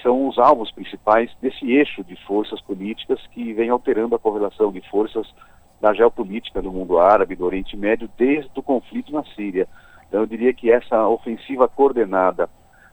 são 0.03 0.27
os 0.27 0.37
alvos 0.37 0.71
principais 0.71 1.31
desse 1.41 1.71
eixo 1.71 2.03
de 2.03 2.15
forças 2.25 2.61
políticas 2.61 3.19
que 3.27 3.53
vem 3.53 3.69
alterando 3.69 4.15
a 4.15 4.19
correlação 4.19 4.71
de 4.71 4.81
forças 4.89 5.27
da 5.81 5.93
geopolítica 5.93 6.61
do 6.61 6.71
mundo 6.71 6.99
árabe, 6.99 7.35
do 7.35 7.45
Oriente 7.45 7.77
Médio, 7.77 8.09
desde 8.17 8.51
o 8.55 8.63
conflito 8.63 9.13
na 9.13 9.23
Síria. 9.35 9.67
Então, 10.07 10.21
eu 10.21 10.25
diria 10.25 10.53
que 10.53 10.71
essa 10.71 11.07
ofensiva 11.07 11.67
coordenada, 11.67 12.49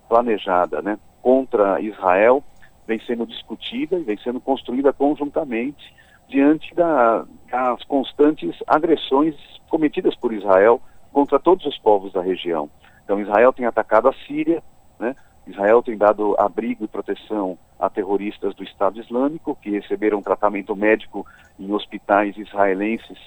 planejada, 0.09 0.81
né, 0.83 0.99
contra 1.27 1.81
Israel 1.81 2.41
vem 2.87 3.01
sendo 3.01 3.27
discutida 3.27 3.99
e 3.99 4.05
vem 4.05 4.17
sendo 4.17 4.41
construída 4.41 4.93
conjuntamente 4.93 5.93
diante 6.29 6.73
da, 6.73 7.25
das 7.51 7.83
constantes 7.83 8.55
agressões 8.65 9.35
cometidas 9.69 10.15
por 10.15 10.33
Israel 10.33 10.81
contra 11.13 11.41
todos 11.41 11.67
os 11.67 11.77
povos 11.79 12.13
da 12.13 12.23
região. 12.23 12.71
Então, 13.03 13.21
Israel 13.21 13.53
tem 13.53 13.67
atacado 13.67 14.09
a 14.09 14.13
Síria, 14.25 14.63
né? 15.01 15.17
Israel 15.49 15.83
tem 15.83 15.99
dado 15.99 16.37
abrigo 16.39 16.85
e 16.85 16.89
proteção 16.89 17.59
a 17.77 17.91
terroristas 17.91 18.55
do 18.55 18.63
Estado 18.63 19.01
Islâmico 19.01 19.59
que 19.61 19.71
receberam 19.71 20.23
tratamento 20.23 20.77
médico 20.77 21.27
em 21.59 21.73
hospitais 21.73 22.37
israelenses 22.37 23.19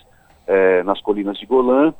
eh, 0.47 0.83
nas 0.83 1.01
colinas 1.01 1.37
de 1.37 1.45
Golã. 1.45 1.93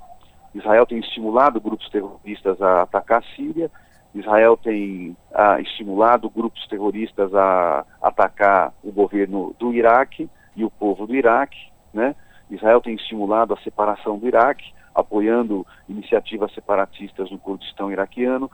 Israel 0.55 0.85
tem 0.85 0.99
estimulado 0.99 1.59
grupos 1.59 1.89
terroristas 1.89 2.61
a 2.61 2.83
atacar 2.83 3.19
a 3.19 3.35
Síria 3.35 3.69
Israel 4.13 4.57
tem 4.57 5.15
ah, 5.33 5.59
estimulado 5.61 6.29
grupos 6.29 6.65
terroristas 6.67 7.33
a 7.33 7.85
atacar 8.01 8.73
o 8.83 8.91
governo 8.91 9.55
do 9.59 9.73
Iraque 9.73 10.29
e 10.55 10.63
o 10.65 10.69
povo 10.69 11.05
do 11.05 11.15
Iraque, 11.15 11.69
né? 11.93 12.15
Israel 12.49 12.81
tem 12.81 12.95
estimulado 12.95 13.53
a 13.53 13.61
separação 13.61 14.17
do 14.17 14.27
Iraque, 14.27 14.73
apoiando 14.95 15.65
iniciativas 15.87 16.51
separatistas 16.53 17.29
no 17.29 17.37
Kurdistão 17.37 17.91
iraquiano. 17.91 18.49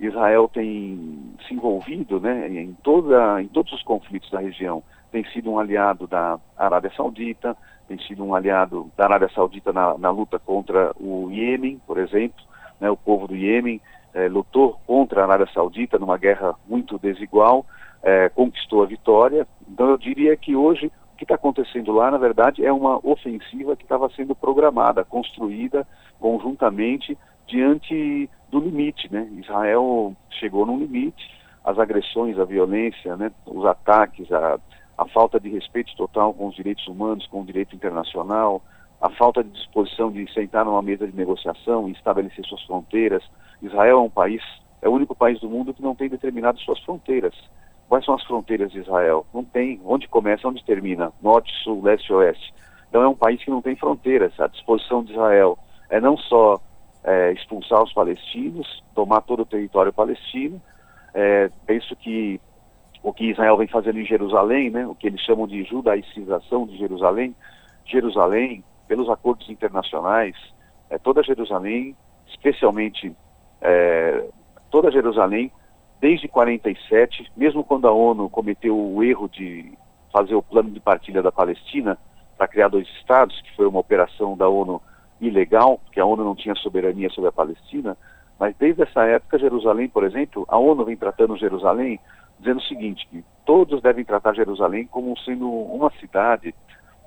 Israel 0.00 0.50
tem 0.52 1.34
se 1.46 1.54
envolvido, 1.54 2.20
né, 2.20 2.48
em 2.48 2.76
toda, 2.82 3.40
em 3.40 3.48
todos 3.48 3.72
os 3.72 3.82
conflitos 3.82 4.30
da 4.30 4.40
região. 4.40 4.82
Tem 5.10 5.24
sido 5.30 5.50
um 5.50 5.58
aliado 5.58 6.06
da 6.06 6.38
Arábia 6.56 6.92
Saudita, 6.94 7.56
tem 7.88 7.98
sido 8.00 8.24
um 8.24 8.34
aliado 8.34 8.90
da 8.96 9.04
Arábia 9.04 9.30
Saudita 9.34 9.72
na, 9.72 9.96
na 9.96 10.10
luta 10.10 10.38
contra 10.38 10.92
o 11.00 11.30
Iêmen, 11.30 11.80
por 11.86 11.98
exemplo. 11.98 12.44
Né, 12.78 12.90
o 12.90 12.96
povo 12.96 13.26
do 13.26 13.34
Iêmen 13.34 13.80
é, 14.16 14.28
lutou 14.28 14.80
contra 14.86 15.20
a 15.20 15.24
Arábia 15.24 15.46
Saudita 15.52 15.98
numa 15.98 16.16
guerra 16.16 16.54
muito 16.66 16.98
desigual, 16.98 17.66
é, 18.02 18.30
conquistou 18.30 18.82
a 18.82 18.86
vitória. 18.86 19.46
Então 19.68 19.90
eu 19.90 19.98
diria 19.98 20.34
que 20.38 20.56
hoje 20.56 20.86
o 20.86 21.16
que 21.18 21.24
está 21.24 21.34
acontecendo 21.34 21.92
lá, 21.92 22.10
na 22.10 22.16
verdade, 22.16 22.64
é 22.64 22.72
uma 22.72 22.98
ofensiva 23.06 23.76
que 23.76 23.82
estava 23.82 24.08
sendo 24.16 24.34
programada, 24.34 25.04
construída 25.04 25.86
conjuntamente 26.18 27.16
diante 27.46 28.30
do 28.50 28.58
limite. 28.58 29.12
Né? 29.12 29.28
Israel 29.38 30.14
chegou 30.30 30.64
num 30.64 30.78
limite, 30.78 31.30
as 31.62 31.78
agressões, 31.78 32.38
a 32.38 32.44
violência, 32.44 33.16
né? 33.16 33.30
os 33.44 33.66
ataques, 33.66 34.32
a, 34.32 34.58
a 34.96 35.06
falta 35.08 35.38
de 35.38 35.50
respeito 35.50 35.94
total 35.94 36.32
com 36.32 36.46
os 36.48 36.54
direitos 36.54 36.86
humanos, 36.86 37.26
com 37.26 37.42
o 37.42 37.44
direito 37.44 37.76
internacional, 37.76 38.62
a 38.98 39.10
falta 39.10 39.44
de 39.44 39.50
disposição 39.50 40.10
de 40.10 40.32
sentar 40.32 40.64
numa 40.64 40.80
mesa 40.80 41.06
de 41.06 41.14
negociação 41.14 41.86
e 41.86 41.92
estabelecer 41.92 42.46
suas 42.46 42.62
fronteiras. 42.62 43.22
Israel 43.62 43.98
é 43.98 44.00
um 44.00 44.10
país, 44.10 44.42
é 44.82 44.88
o 44.88 44.92
único 44.92 45.14
país 45.14 45.40
do 45.40 45.48
mundo 45.48 45.74
que 45.74 45.82
não 45.82 45.94
tem 45.94 46.08
determinado 46.08 46.58
suas 46.60 46.78
fronteiras. 46.80 47.34
Quais 47.88 48.04
são 48.04 48.14
as 48.14 48.24
fronteiras 48.24 48.72
de 48.72 48.80
Israel? 48.80 49.24
Não 49.32 49.44
tem. 49.44 49.80
Onde 49.84 50.08
começa, 50.08 50.48
onde 50.48 50.64
termina? 50.64 51.12
Norte, 51.22 51.52
sul, 51.62 51.82
leste, 51.82 52.12
oeste. 52.12 52.52
Então 52.88 53.02
é 53.02 53.08
um 53.08 53.14
país 53.14 53.42
que 53.42 53.50
não 53.50 53.62
tem 53.62 53.76
fronteiras. 53.76 54.38
A 54.40 54.48
disposição 54.48 55.04
de 55.04 55.12
Israel 55.12 55.56
é 55.88 56.00
não 56.00 56.16
só 56.16 56.60
é, 57.04 57.32
expulsar 57.32 57.82
os 57.82 57.92
palestinos, 57.92 58.82
tomar 58.94 59.20
todo 59.22 59.42
o 59.42 59.46
território 59.46 59.92
palestino. 59.92 60.60
É, 61.14 61.50
penso 61.64 61.94
que 61.96 62.40
o 63.02 63.12
que 63.12 63.30
Israel 63.30 63.56
vem 63.56 63.68
fazendo 63.68 64.00
em 64.00 64.04
Jerusalém, 64.04 64.70
né, 64.70 64.84
o 64.86 64.94
que 64.94 65.06
eles 65.06 65.20
chamam 65.20 65.46
de 65.46 65.62
judaicização 65.62 66.66
de 66.66 66.76
Jerusalém, 66.76 67.34
Jerusalém 67.84 68.64
pelos 68.88 69.08
acordos 69.08 69.48
internacionais, 69.48 70.34
é, 70.90 70.98
toda 70.98 71.22
Jerusalém, 71.22 71.96
especialmente 72.26 73.14
é, 73.60 74.28
toda 74.70 74.90
Jerusalém, 74.90 75.50
desde 76.00 76.28
47, 76.28 77.30
mesmo 77.36 77.64
quando 77.64 77.88
a 77.88 77.92
ONU 77.92 78.28
cometeu 78.28 78.76
o 78.76 79.02
erro 79.02 79.28
de 79.28 79.72
fazer 80.12 80.34
o 80.34 80.42
plano 80.42 80.70
de 80.70 80.80
partilha 80.80 81.22
da 81.22 81.32
Palestina 81.32 81.98
para 82.36 82.48
criar 82.48 82.68
dois 82.68 82.86
estados, 82.98 83.40
que 83.42 83.54
foi 83.56 83.66
uma 83.66 83.80
operação 83.80 84.36
da 84.36 84.48
ONU 84.48 84.80
ilegal, 85.20 85.78
porque 85.78 86.00
a 86.00 86.04
ONU 86.04 86.22
não 86.22 86.34
tinha 86.34 86.54
soberania 86.54 87.08
sobre 87.10 87.28
a 87.28 87.32
Palestina, 87.32 87.96
mas 88.38 88.54
desde 88.56 88.82
essa 88.82 89.04
época, 89.04 89.38
Jerusalém, 89.38 89.88
por 89.88 90.04
exemplo, 90.04 90.44
a 90.48 90.58
ONU 90.58 90.84
vem 90.84 90.96
tratando 90.96 91.36
Jerusalém 91.38 91.98
dizendo 92.38 92.58
o 92.58 92.64
seguinte, 92.64 93.06
que 93.10 93.24
todos 93.44 93.80
devem 93.80 94.04
tratar 94.04 94.34
Jerusalém 94.34 94.86
como 94.86 95.16
sendo 95.20 95.48
uma 95.48 95.90
cidade 95.98 96.54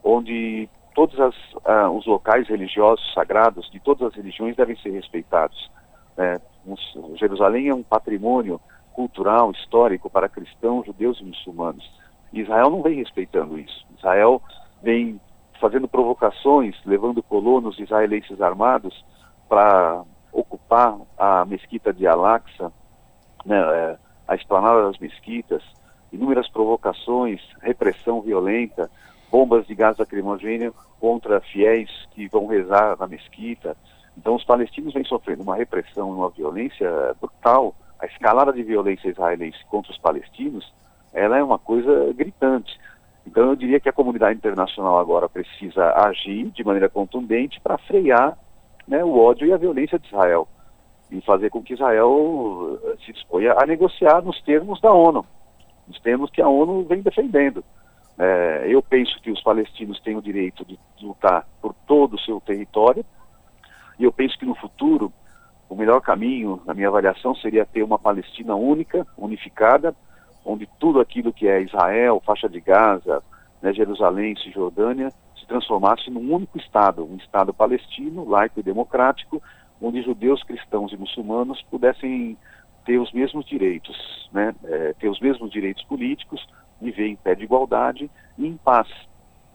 onde 0.03 0.68
todos 0.96 1.20
as, 1.20 1.36
uh, 1.53 1.89
os 1.96 2.06
locais 2.06 2.48
religiosos 2.48 3.13
sagrados 3.13 3.70
de 3.70 3.79
todas 3.79 4.08
as 4.08 4.15
religiões 4.15 4.56
devem 4.56 4.75
ser 4.77 4.89
respeitados. 4.89 5.70
É, 6.19 6.39
um, 6.67 7.15
Jerusalém 7.15 7.69
é 7.69 7.73
um 7.73 7.81
patrimônio 7.81 8.59
cultural, 8.91 9.51
histórico 9.51 10.09
para 10.09 10.27
cristãos, 10.27 10.85
judeus 10.85 11.19
e 11.21 11.23
muçulmanos. 11.23 11.89
Israel 12.33 12.69
não 12.69 12.81
vem 12.81 12.97
respeitando 12.97 13.57
isso. 13.57 13.85
Israel 13.97 14.41
vem 14.83 15.19
fazendo 15.59 15.88
provocações, 15.88 16.75
levando 16.85 17.23
colonos 17.23 17.79
israelenses 17.79 18.41
armados 18.41 19.05
para 19.47 20.03
ocupar 20.31 20.97
a 21.17 21.45
mesquita 21.45 21.93
de 21.93 22.05
Al-Aqsa, 22.05 22.71
né, 23.45 23.57
é, 23.57 23.97
a 24.27 24.35
esplanada 24.35 24.83
das 24.83 24.99
mesquitas, 24.99 25.63
inúmeras 26.11 26.49
provocações, 26.49 27.41
repressão 27.61 28.21
violenta, 28.21 28.91
bombas 29.31 29.65
de 29.65 29.75
gás 29.75 29.97
lacrimogêneo 29.97 30.73
contra 30.99 31.39
fiéis 31.39 31.89
que 32.11 32.27
vão 32.27 32.47
rezar 32.47 32.97
na 32.99 33.07
mesquita. 33.07 33.77
Então, 34.19 34.35
os 34.35 34.43
palestinos 34.43 34.93
vêm 34.93 35.05
sofrendo 35.05 35.43
uma 35.43 35.55
repressão 35.55 36.11
uma 36.11 36.29
violência 36.29 37.15
brutal. 37.21 37.73
A 37.97 38.05
escalada 38.05 38.51
de 38.51 38.61
violência 38.63 39.07
israelense 39.07 39.57
contra 39.69 39.93
os 39.93 39.97
palestinos, 39.97 40.73
ela 41.13 41.38
é 41.38 41.43
uma 41.43 41.57
coisa 41.57 42.13
gritante. 42.13 42.77
Então, 43.25 43.43
Então 43.43 43.51
eu 43.51 43.55
diria 43.55 43.79
que 43.79 43.88
a 43.88 43.93
comunidade 43.93 44.38
internacional 44.38 44.99
agora 44.99 45.29
precisa 45.29 45.93
agir 45.95 46.51
de 46.51 46.65
maneira 46.65 46.89
contundente 46.89 47.61
para 47.61 47.77
frear 47.77 48.38
né, 48.85 49.03
o 49.05 49.17
ódio 49.17 49.47
e 49.47 49.53
a 49.53 49.57
violência 49.57 49.97
de 49.97 50.07
Israel 50.07 50.47
e 51.09 51.21
fazer 51.21 51.49
com 51.49 51.63
que 51.63 51.73
Israel 51.73 52.77
eh, 52.83 52.95
se 53.05 53.13
disponha 53.13 53.53
a 53.57 53.65
negociar 53.65 54.21
nos 54.21 54.41
termos 54.41 54.81
da 54.81 54.91
ONU, 54.91 55.25
nos 55.88 55.99
termos 56.01 56.29
que 56.29 56.41
a 56.41 56.47
ONU 56.47 56.83
vem 56.83 57.01
defendendo. 57.01 57.63
É, 58.17 58.65
eu 58.67 58.81
penso 58.81 59.19
que 59.21 59.31
os 59.31 59.41
palestinos 59.41 59.99
têm 60.01 60.17
o 60.17 60.21
direito 60.21 60.65
de 60.65 60.77
lutar 61.01 61.47
por 61.61 61.73
todo 61.88 62.15
o 62.15 62.19
seu 62.19 62.41
território 62.41 63.05
e 64.00 64.06
eu 64.06 64.12
penso 64.12 64.39
que 64.39 64.46
no 64.46 64.56
futuro 64.56 65.12
o 65.70 65.75
melhor 65.75 66.01
caminho, 66.01 66.60
na 66.65 66.74
minha 66.74 66.88
avaliação, 66.88 67.36
seria 67.36 67.65
ter 67.65 67.84
uma 67.84 68.00
Palestina 68.00 68.56
única, 68.56 69.06
unificada, 69.15 69.96
onde 70.44 70.68
tudo 70.79 71.00
aquilo 71.00 71.32
que 71.32 71.48
é 71.48 71.62
Israel, 71.62 72.24
faixa 72.25 72.50
de 72.50 72.60
Gaza, 72.60 73.22
né, 73.62 73.72
Jerusalém, 73.72 74.36
Cisjordânia, 74.38 75.12
se 75.38 75.46
transformasse 75.46 76.10
num 76.10 76.34
único 76.34 76.58
Estado, 76.58 77.06
um 77.06 77.18
Estado 77.18 77.53
palestino, 77.53 78.27
laico 78.27 78.60
e 78.60 78.63
democrático, 78.63 79.44
onde 79.79 80.01
judeus, 80.01 80.41
cristãos 80.44 80.91
e 80.91 80.98
muçulmanos 80.98 81.62
pudessem 81.70 82.36
ter 82.86 82.98
os 82.98 83.12
mesmos 83.12 83.46
direitos, 83.46 84.29
né, 84.34 84.56
é, 84.63 84.94
ter 84.94 85.08
os 85.08 85.20
mesmos 85.20 85.51
direitos 85.51 85.84
políticos, 85.84 86.48
viver 86.82 87.08
em 87.08 87.15
pé 87.15 87.36
de 87.36 87.44
igualdade 87.44 88.10
e 88.38 88.48
em 88.48 88.58
paz. 88.58 88.88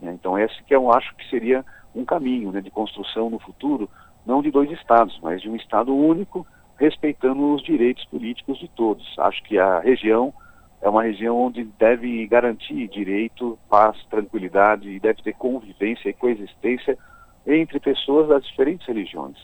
Né? 0.00 0.12
Então 0.12 0.38
esse 0.38 0.62
que 0.62 0.74
eu 0.74 0.92
acho 0.92 1.14
que 1.16 1.28
seria 1.28 1.64
um 1.94 2.04
caminho 2.04 2.52
né, 2.52 2.60
de 2.60 2.70
construção 2.70 3.30
no 3.30 3.38
futuro, 3.38 3.88
não 4.26 4.42
de 4.42 4.50
dois 4.50 4.70
estados, 4.70 5.18
mas 5.22 5.40
de 5.42 5.48
um 5.48 5.56
estado 5.56 5.94
único, 5.94 6.46
respeitando 6.78 7.54
os 7.54 7.62
direitos 7.62 8.04
políticos 8.06 8.58
de 8.58 8.68
todos. 8.68 9.14
Acho 9.18 9.42
que 9.44 9.58
a 9.58 9.80
região 9.80 10.32
é 10.80 10.88
uma 10.88 11.04
região 11.04 11.38
onde 11.38 11.64
deve 11.78 12.26
garantir 12.26 12.88
direito, 12.88 13.58
paz, 13.70 13.96
tranquilidade 14.10 14.90
e 14.90 15.00
deve 15.00 15.22
ter 15.22 15.32
convivência 15.32 16.10
e 16.10 16.12
coexistência 16.12 16.98
entre 17.46 17.80
pessoas 17.80 18.28
das 18.28 18.44
diferentes 18.44 18.86
religiões. 18.86 19.36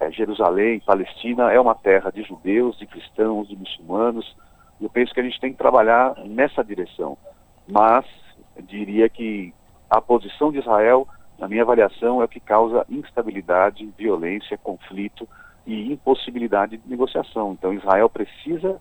É, 0.00 0.10
Jerusalém, 0.10 0.80
Palestina, 0.80 1.52
é 1.52 1.60
uma 1.60 1.74
terra 1.74 2.10
de 2.10 2.22
judeus, 2.22 2.78
de 2.78 2.86
cristãos, 2.86 3.48
de 3.48 3.56
muçulmanos. 3.56 4.34
Eu 4.80 4.88
penso 4.88 5.12
que 5.12 5.20
a 5.20 5.22
gente 5.22 5.38
tem 5.38 5.52
que 5.52 5.58
trabalhar 5.58 6.14
nessa 6.24 6.64
direção. 6.64 7.16
Mas 7.68 8.04
diria 8.66 9.08
que 9.08 9.52
a 9.88 10.00
posição 10.00 10.50
de 10.50 10.58
Israel, 10.58 11.06
na 11.40 11.48
minha 11.48 11.62
avaliação, 11.62 12.20
é 12.20 12.24
o 12.26 12.28
que 12.28 12.38
causa 12.38 12.84
instabilidade, 12.90 13.90
violência, 13.96 14.58
conflito 14.58 15.26
e 15.66 15.90
impossibilidade 15.90 16.76
de 16.76 16.88
negociação. 16.88 17.52
Então 17.52 17.72
Israel 17.72 18.10
precisa 18.10 18.78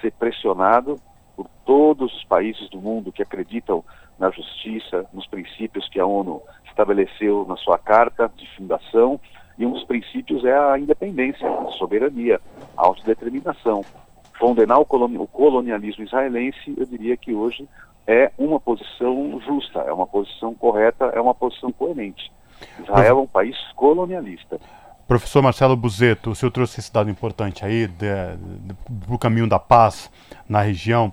ser 0.00 0.12
pressionado 0.12 1.00
por 1.34 1.48
todos 1.64 2.14
os 2.14 2.24
países 2.24 2.68
do 2.68 2.78
mundo 2.78 3.10
que 3.10 3.22
acreditam 3.22 3.82
na 4.18 4.30
justiça, 4.30 5.06
nos 5.12 5.26
princípios 5.26 5.88
que 5.88 5.98
a 5.98 6.04
ONU 6.04 6.42
estabeleceu 6.66 7.46
na 7.48 7.56
sua 7.56 7.78
carta 7.78 8.30
de 8.36 8.46
fundação, 8.56 9.18
e 9.58 9.64
um 9.64 9.72
dos 9.72 9.84
princípios 9.84 10.44
é 10.44 10.56
a 10.56 10.78
independência, 10.78 11.48
a 11.48 11.70
soberania, 11.72 12.40
a 12.76 12.86
autodeterminação. 12.86 13.82
Condenar 14.38 14.78
o 14.80 14.84
colonialismo 14.84 16.04
israelense, 16.04 16.74
eu 16.76 16.84
diria 16.84 17.16
que 17.16 17.32
hoje 17.32 17.66
é 18.06 18.30
uma 18.38 18.58
posição 18.58 19.40
justa, 19.46 19.80
é 19.80 19.92
uma 19.92 20.06
posição 20.06 20.54
correta, 20.54 21.06
é 21.06 21.20
uma 21.20 21.34
posição 21.34 21.70
coerente. 21.72 22.32
Israel 22.80 23.18
é 23.18 23.20
um 23.20 23.26
país 23.26 23.56
colonialista. 23.74 24.60
Professor 25.06 25.42
Marcelo 25.42 25.76
Buzeto, 25.76 26.30
o 26.30 26.34
senhor 26.34 26.50
trouxe 26.50 26.80
esse 26.80 26.92
dado 26.92 27.10
importante 27.10 27.64
aí 27.64 27.88
do 28.88 29.18
caminho 29.18 29.46
da 29.46 29.58
paz 29.58 30.10
na 30.48 30.62
região. 30.62 31.12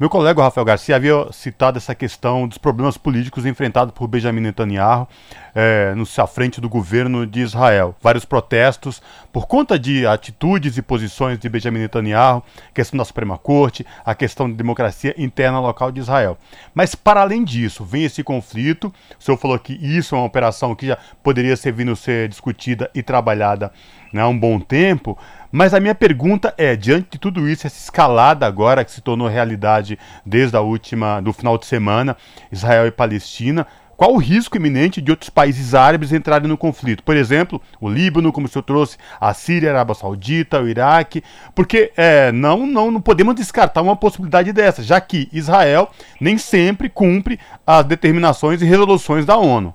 Meu 0.00 0.08
colega 0.08 0.42
Rafael 0.42 0.64
Garcia 0.64 0.96
havia 0.96 1.30
citado 1.30 1.76
essa 1.76 1.94
questão 1.94 2.48
dos 2.48 2.56
problemas 2.56 2.96
políticos 2.96 3.44
enfrentados 3.44 3.92
por 3.92 4.08
Benjamin 4.08 4.40
Netanyahu 4.40 5.06
é, 5.54 5.92
no, 5.94 6.04
à 6.16 6.26
frente 6.26 6.58
do 6.58 6.70
governo 6.70 7.26
de 7.26 7.40
Israel. 7.40 7.94
Vários 8.00 8.24
protestos 8.24 9.02
por 9.30 9.46
conta 9.46 9.78
de 9.78 10.06
atitudes 10.06 10.78
e 10.78 10.82
posições 10.82 11.38
de 11.38 11.46
Benjamin 11.50 11.80
Netanyahu, 11.80 12.42
questão 12.72 12.96
da 12.96 13.04
Suprema 13.04 13.36
Corte, 13.36 13.84
a 14.02 14.14
questão 14.14 14.48
de 14.48 14.56
democracia 14.56 15.14
interna 15.18 15.60
local 15.60 15.92
de 15.92 16.00
Israel. 16.00 16.38
Mas, 16.74 16.94
para 16.94 17.20
além 17.20 17.44
disso, 17.44 17.84
vem 17.84 18.04
esse 18.04 18.24
conflito. 18.24 18.90
O 19.18 19.22
senhor 19.22 19.36
falou 19.36 19.58
que 19.58 19.74
isso 19.74 20.14
é 20.14 20.18
uma 20.18 20.24
operação 20.24 20.74
que 20.74 20.86
já 20.86 20.96
poderia 21.22 21.58
ser 21.58 21.72
vindo 21.72 21.94
ser 21.94 22.26
discutida 22.26 22.90
e 22.94 23.02
trabalhada 23.02 23.70
né, 24.12 24.22
há 24.22 24.28
um 24.28 24.38
bom 24.38 24.58
tempo. 24.58 25.18
Mas 25.52 25.74
a 25.74 25.80
minha 25.80 25.94
pergunta 25.94 26.54
é, 26.56 26.76
diante 26.76 27.08
de 27.12 27.18
tudo 27.18 27.48
isso, 27.48 27.66
essa 27.66 27.78
escalada 27.78 28.46
agora 28.46 28.84
que 28.84 28.92
se 28.92 29.00
tornou 29.00 29.26
realidade 29.26 29.98
desde 30.24 30.56
a 30.56 30.60
última, 30.60 31.20
do 31.20 31.32
final 31.32 31.58
de 31.58 31.66
semana, 31.66 32.16
Israel 32.52 32.86
e 32.86 32.90
Palestina, 32.92 33.66
qual 34.00 34.14
o 34.14 34.18
risco 34.18 34.56
iminente 34.56 35.02
de 35.02 35.10
outros 35.10 35.28
países 35.28 35.74
árabes 35.74 36.10
entrarem 36.10 36.48
no 36.48 36.56
conflito? 36.56 37.02
Por 37.02 37.14
exemplo, 37.14 37.60
o 37.78 37.86
Líbano, 37.86 38.32
como 38.32 38.46
o 38.46 38.48
senhor 38.48 38.62
trouxe, 38.62 38.96
a 39.20 39.34
Síria, 39.34 39.68
a 39.68 39.72
Arábia 39.74 39.94
Saudita, 39.94 40.58
o 40.58 40.66
Iraque, 40.66 41.22
porque 41.54 41.92
é, 41.96 42.32
não, 42.32 42.64
não, 42.64 42.90
não 42.90 43.00
podemos 43.02 43.34
descartar 43.34 43.82
uma 43.82 43.94
possibilidade 43.94 44.54
dessa, 44.54 44.82
já 44.82 44.98
que 45.02 45.28
Israel 45.32 45.90
nem 46.18 46.38
sempre 46.38 46.88
cumpre 46.88 47.38
as 47.66 47.84
determinações 47.84 48.62
e 48.62 48.64
resoluções 48.64 49.26
da 49.26 49.36
ONU. 49.36 49.74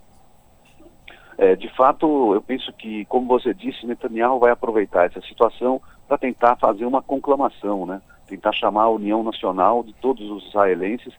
É, 1.37 1.55
de 1.55 1.69
fato, 1.75 2.33
eu 2.33 2.41
penso 2.41 2.71
que, 2.73 3.05
como 3.05 3.27
você 3.27 3.53
disse, 3.53 3.85
Netanyahu 3.85 4.39
vai 4.39 4.51
aproveitar 4.51 5.05
essa 5.05 5.21
situação 5.21 5.81
para 6.07 6.17
tentar 6.17 6.55
fazer 6.55 6.85
uma 6.85 7.01
conclamação, 7.01 7.85
né? 7.85 8.01
tentar 8.27 8.53
chamar 8.53 8.83
a 8.83 8.89
união 8.89 9.23
nacional 9.23 9.83
de 9.83 9.93
todos 9.93 10.29
os 10.31 10.47
israelenses 10.47 11.13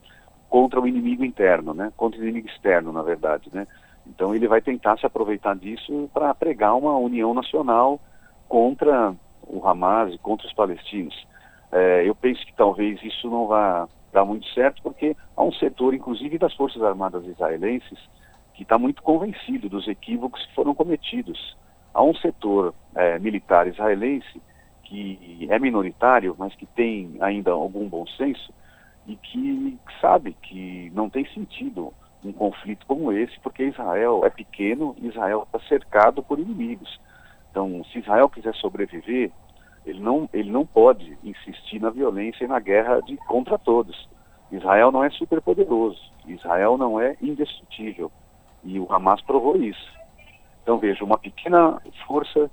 contra 0.49 0.81
o 0.81 0.89
inimigo 0.89 1.25
interno, 1.25 1.75
né? 1.75 1.93
contra 1.97 2.19
o 2.19 2.23
inimigo 2.23 2.49
externo, 2.49 2.93
na 2.93 3.03
verdade. 3.03 3.51
Né? 3.53 3.67
Então 4.07 4.35
ele 4.35 4.49
vai 4.49 4.61
tentar 4.61 4.99
se 4.99 5.05
aproveitar 5.05 5.55
disso 5.57 6.09
para 6.15 6.35
pregar 6.35 6.75
uma 6.77 6.97
união 6.97 7.35
nacional 7.35 8.01
contra 8.49 9.15
o 9.47 9.67
Hamas 9.67 10.15
e 10.15 10.19
contra 10.19 10.47
os 10.47 10.53
palestinos. 10.53 11.27
É, 11.71 12.09
eu 12.09 12.15
penso 12.15 12.45
que 12.47 12.55
talvez 12.55 13.03
isso 13.03 13.29
não 13.29 13.47
vá 13.47 13.89
dar 14.13 14.25
muito 14.25 14.47
certo, 14.55 14.83
porque 14.83 15.15
há 15.37 15.43
um 15.43 15.53
setor, 15.53 15.93
inclusive 15.93 16.39
das 16.39 16.55
Forças 16.55 16.83
Armadas 16.83 17.25
israelenses, 17.27 17.99
que 18.57 18.63
está 18.63 18.79
muito 18.79 19.03
convencido 19.03 19.69
dos 19.69 19.87
equívocos 19.87 20.45
que 20.47 20.55
foram 20.55 20.75
cometidos. 20.75 21.57
Há 21.93 22.03
um 22.03 22.15
setor 22.15 22.75
é, 22.95 23.19
militar 23.19 23.67
israelense 23.67 24.41
que 24.83 25.47
é 25.51 25.59
minoritário, 25.59 26.35
mas 26.39 26.55
que 26.55 26.65
tem 26.65 27.17
ainda 27.21 27.51
algum 27.51 27.87
bom 27.87 28.07
senso 28.07 28.53
e 29.07 29.15
que 29.17 29.79
sabe 30.01 30.35
que 30.43 30.91
não 30.95 31.11
tem 31.11 31.27
sentido 31.33 31.93
um 32.25 32.33
conflito 32.33 32.87
como 32.87 33.13
esse, 33.13 33.39
porque 33.41 33.65
Israel 33.65 34.23
é 34.25 34.31
pequeno 34.31 34.97
Israel 35.03 35.47
está 35.47 35.61
cercado 35.69 36.23
por 36.23 36.39
inimigos. 36.39 36.99
Então, 37.51 37.85
se 37.93 37.99
Israel 37.99 38.29
quiser 38.29 38.55
sobreviver, 38.55 39.31
ele 39.85 40.01
não, 40.01 40.29
ele 40.33 40.51
não 40.51 40.65
pode 40.65 41.17
insistir 41.23 41.81
na 41.81 41.91
violência 41.91 42.45
e 42.45 42.49
na 42.49 42.59
guerra 42.59 43.01
de, 43.03 43.17
contra 43.19 43.59
todos. 43.59 44.09
Israel 44.51 44.91
não 44.91 45.05
é 45.05 45.11
superpoderoso, 45.11 46.01
Israel 46.27 46.79
não 46.79 46.99
é 47.01 47.17
indestrutível. 47.21 48.11
E 48.67 48.79
o 48.81 48.93
Hamas 48.93 49.23
provou 49.23 49.57
isso. 49.57 49.97
Então, 50.63 50.79
veja, 50.79 51.05
uma 51.05 51.17
pequena 51.17 51.81
força 52.07 52.51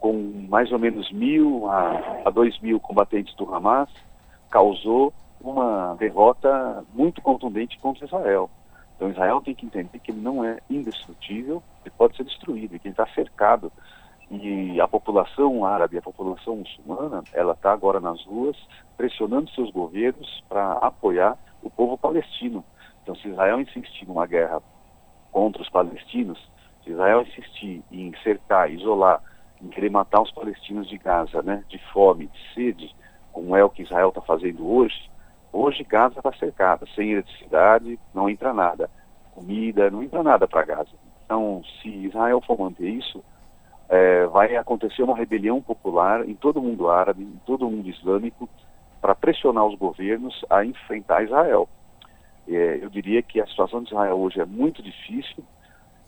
com 0.00 0.12
mais 0.48 0.72
ou 0.72 0.78
menos 0.80 1.10
mil 1.12 1.70
a, 1.70 2.22
a 2.24 2.30
dois 2.30 2.58
mil 2.60 2.80
combatentes 2.80 3.34
do 3.36 3.54
Hamas 3.54 3.88
causou 4.50 5.14
uma 5.40 5.94
derrota 5.94 6.84
muito 6.92 7.22
contundente 7.22 7.78
contra 7.78 8.04
Israel. 8.04 8.50
Então, 8.96 9.10
Israel 9.10 9.40
tem 9.40 9.54
que 9.54 9.64
entender 9.64 9.98
que 10.00 10.10
ele 10.10 10.20
não 10.20 10.44
é 10.44 10.58
indestrutível, 10.68 11.62
ele 11.84 11.94
pode 11.96 12.16
ser 12.16 12.24
destruído, 12.24 12.78
que 12.78 12.88
ele 12.88 12.92
está 12.92 13.06
cercado. 13.14 13.72
E 14.30 14.80
a 14.80 14.88
população 14.88 15.64
árabe, 15.64 15.98
a 15.98 16.02
população 16.02 16.56
muçulmana, 16.56 17.22
ela 17.32 17.52
está 17.52 17.72
agora 17.72 18.00
nas 18.00 18.24
ruas 18.24 18.56
pressionando 18.96 19.50
seus 19.50 19.70
governos 19.70 20.42
para 20.48 20.72
apoiar 20.74 21.36
o 21.62 21.70
povo 21.70 21.98
palestino. 21.98 22.64
Então, 23.02 23.14
se 23.14 23.28
Israel 23.28 23.60
insistir 23.60 24.06
numa 24.06 24.26
guerra 24.26 24.62
contra 25.32 25.62
os 25.62 25.68
palestinos, 25.70 26.38
se 26.84 26.90
Israel 26.90 27.22
insistir 27.22 27.82
em 27.90 28.14
cercar, 28.22 28.70
isolar, 28.70 29.20
em 29.60 29.68
querer 29.68 29.90
matar 29.90 30.20
os 30.20 30.30
palestinos 30.30 30.88
de 30.88 30.98
Gaza, 30.98 31.42
né, 31.42 31.64
de 31.68 31.78
fome, 31.92 32.26
de 32.26 32.54
sede, 32.54 32.94
como 33.32 33.56
é 33.56 33.64
o 33.64 33.70
que 33.70 33.82
Israel 33.82 34.10
está 34.10 34.20
fazendo 34.20 34.68
hoje, 34.70 35.10
hoje 35.52 35.82
Gaza 35.84 36.18
está 36.18 36.32
cercada, 36.34 36.86
sem 36.94 37.12
eletricidade, 37.12 37.98
não 38.14 38.28
entra 38.28 38.52
nada, 38.52 38.90
comida, 39.34 39.90
não 39.90 40.02
entra 40.02 40.22
nada 40.22 40.46
para 40.46 40.64
Gaza. 40.64 40.90
Então, 41.24 41.62
se 41.80 41.88
Israel 41.88 42.42
for 42.42 42.58
manter 42.58 42.88
isso, 42.88 43.24
é, 43.88 44.26
vai 44.26 44.54
acontecer 44.56 45.02
uma 45.02 45.16
rebelião 45.16 45.62
popular 45.62 46.28
em 46.28 46.34
todo 46.34 46.58
o 46.58 46.62
mundo 46.62 46.90
árabe, 46.90 47.22
em 47.22 47.40
todo 47.46 47.66
o 47.66 47.70
mundo 47.70 47.88
islâmico, 47.88 48.48
para 49.00 49.14
pressionar 49.14 49.64
os 49.66 49.78
governos 49.78 50.44
a 50.48 50.64
enfrentar 50.64 51.24
Israel. 51.24 51.68
É, 52.48 52.78
eu 52.82 52.90
diria 52.90 53.22
que 53.22 53.40
a 53.40 53.46
situação 53.46 53.82
de 53.82 53.88
Israel 53.88 54.18
hoje 54.18 54.40
é 54.40 54.44
muito 54.44 54.82
difícil 54.82 55.44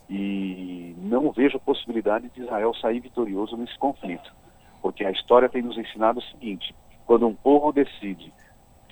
e 0.08 0.94
não 0.98 1.30
vejo 1.30 1.56
a 1.56 1.60
possibilidade 1.60 2.28
de 2.30 2.42
Israel 2.42 2.74
sair 2.74 3.00
vitorioso 3.00 3.56
nesse 3.56 3.78
conflito. 3.78 4.32
Porque 4.82 5.04
a 5.04 5.10
história 5.10 5.48
tem 5.48 5.62
nos 5.62 5.78
ensinado 5.78 6.18
o 6.18 6.22
seguinte: 6.22 6.74
quando 7.06 7.26
um 7.26 7.34
povo 7.34 7.72
decide 7.72 8.32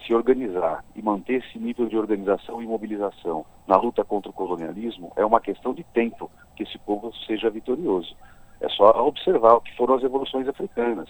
se 0.07 0.15
organizar 0.15 0.85
e 0.97 1.03
manter 1.03 1.45
esse 1.45 1.59
nível 1.59 1.87
de 1.87 1.97
organização 1.97 2.63
e 2.63 2.67
mobilização 2.67 3.45
na 3.67 3.77
luta 3.77 4.05
contra 4.05 4.31
o 4.31 4.35
colonialismo 4.35 5.13
é 5.17 5.25
uma 5.25 5.41
questão 5.41 5.73
de 5.73 5.85
tempo 5.85 6.31
que 6.57 6.65
esse 6.65 6.79
povo 6.79 7.13
seja 7.27 7.51
vitorioso. 7.51 8.17
É 8.61 8.69
só 8.69 8.91
observar 9.07 9.55
o 9.55 9.61
que 9.61 9.77
foram 9.77 9.95
as 9.95 10.03
revoluções 10.03 10.49
africanas. 10.49 11.09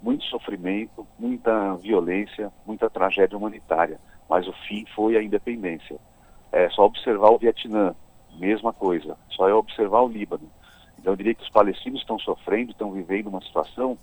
Muito 0.00 0.24
sofrimento, 0.24 1.06
muita 1.18 1.74
violência, 1.76 2.52
muita 2.66 2.90
tragédia 2.90 3.38
humanitária, 3.38 4.00
mas 4.28 4.46
o 4.46 4.52
fim 4.66 4.84
foi 4.94 5.16
a 5.16 5.22
independência. 5.22 5.96
É 6.50 6.68
só 6.70 6.84
observar 6.84 7.30
o 7.30 7.38
Vietnã, 7.38 7.94
mesma 8.38 8.72
coisa. 8.72 9.16
Só 9.30 9.48
é 9.48 9.54
observar 9.54 10.02
o 10.02 10.08
Líbano. 10.08 10.48
Então 10.98 11.12
eu 11.12 11.16
diria 11.16 11.34
que 11.34 11.42
os 11.42 11.50
palestinos 11.50 12.00
estão 12.00 12.18
sofrendo, 12.18 12.72
estão 12.72 12.92
vivendo 12.92 13.26
uma 13.26 13.40
situação 13.40 13.98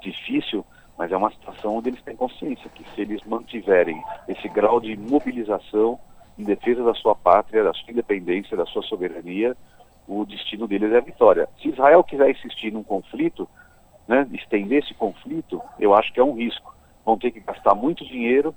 difícil, 0.00 0.64
mas 0.96 1.12
é 1.12 1.16
uma 1.16 1.30
situação 1.30 1.76
onde 1.76 1.90
eles 1.90 2.02
têm 2.02 2.16
consciência 2.16 2.70
que 2.70 2.84
se 2.94 3.00
eles 3.00 3.22
mantiverem 3.24 4.02
esse 4.28 4.48
grau 4.48 4.80
de 4.80 4.96
mobilização 4.96 5.98
em 6.38 6.44
defesa 6.44 6.82
da 6.84 6.94
sua 6.94 7.14
pátria, 7.14 7.64
da 7.64 7.74
sua 7.74 7.90
independência, 7.90 8.56
da 8.56 8.66
sua 8.66 8.82
soberania, 8.82 9.56
o 10.06 10.24
destino 10.24 10.66
deles 10.66 10.92
é 10.92 10.98
a 10.98 11.00
vitória. 11.00 11.48
Se 11.60 11.68
Israel 11.68 12.04
quiser 12.04 12.30
insistir 12.30 12.72
num 12.72 12.82
conflito, 12.82 13.48
né, 14.06 14.26
estender 14.32 14.82
esse 14.82 14.94
conflito, 14.94 15.60
eu 15.78 15.94
acho 15.94 16.12
que 16.12 16.20
é 16.20 16.24
um 16.24 16.34
risco. 16.34 16.74
Vão 17.04 17.18
ter 17.18 17.30
que 17.30 17.40
gastar 17.40 17.74
muito 17.74 18.04
dinheiro. 18.04 18.54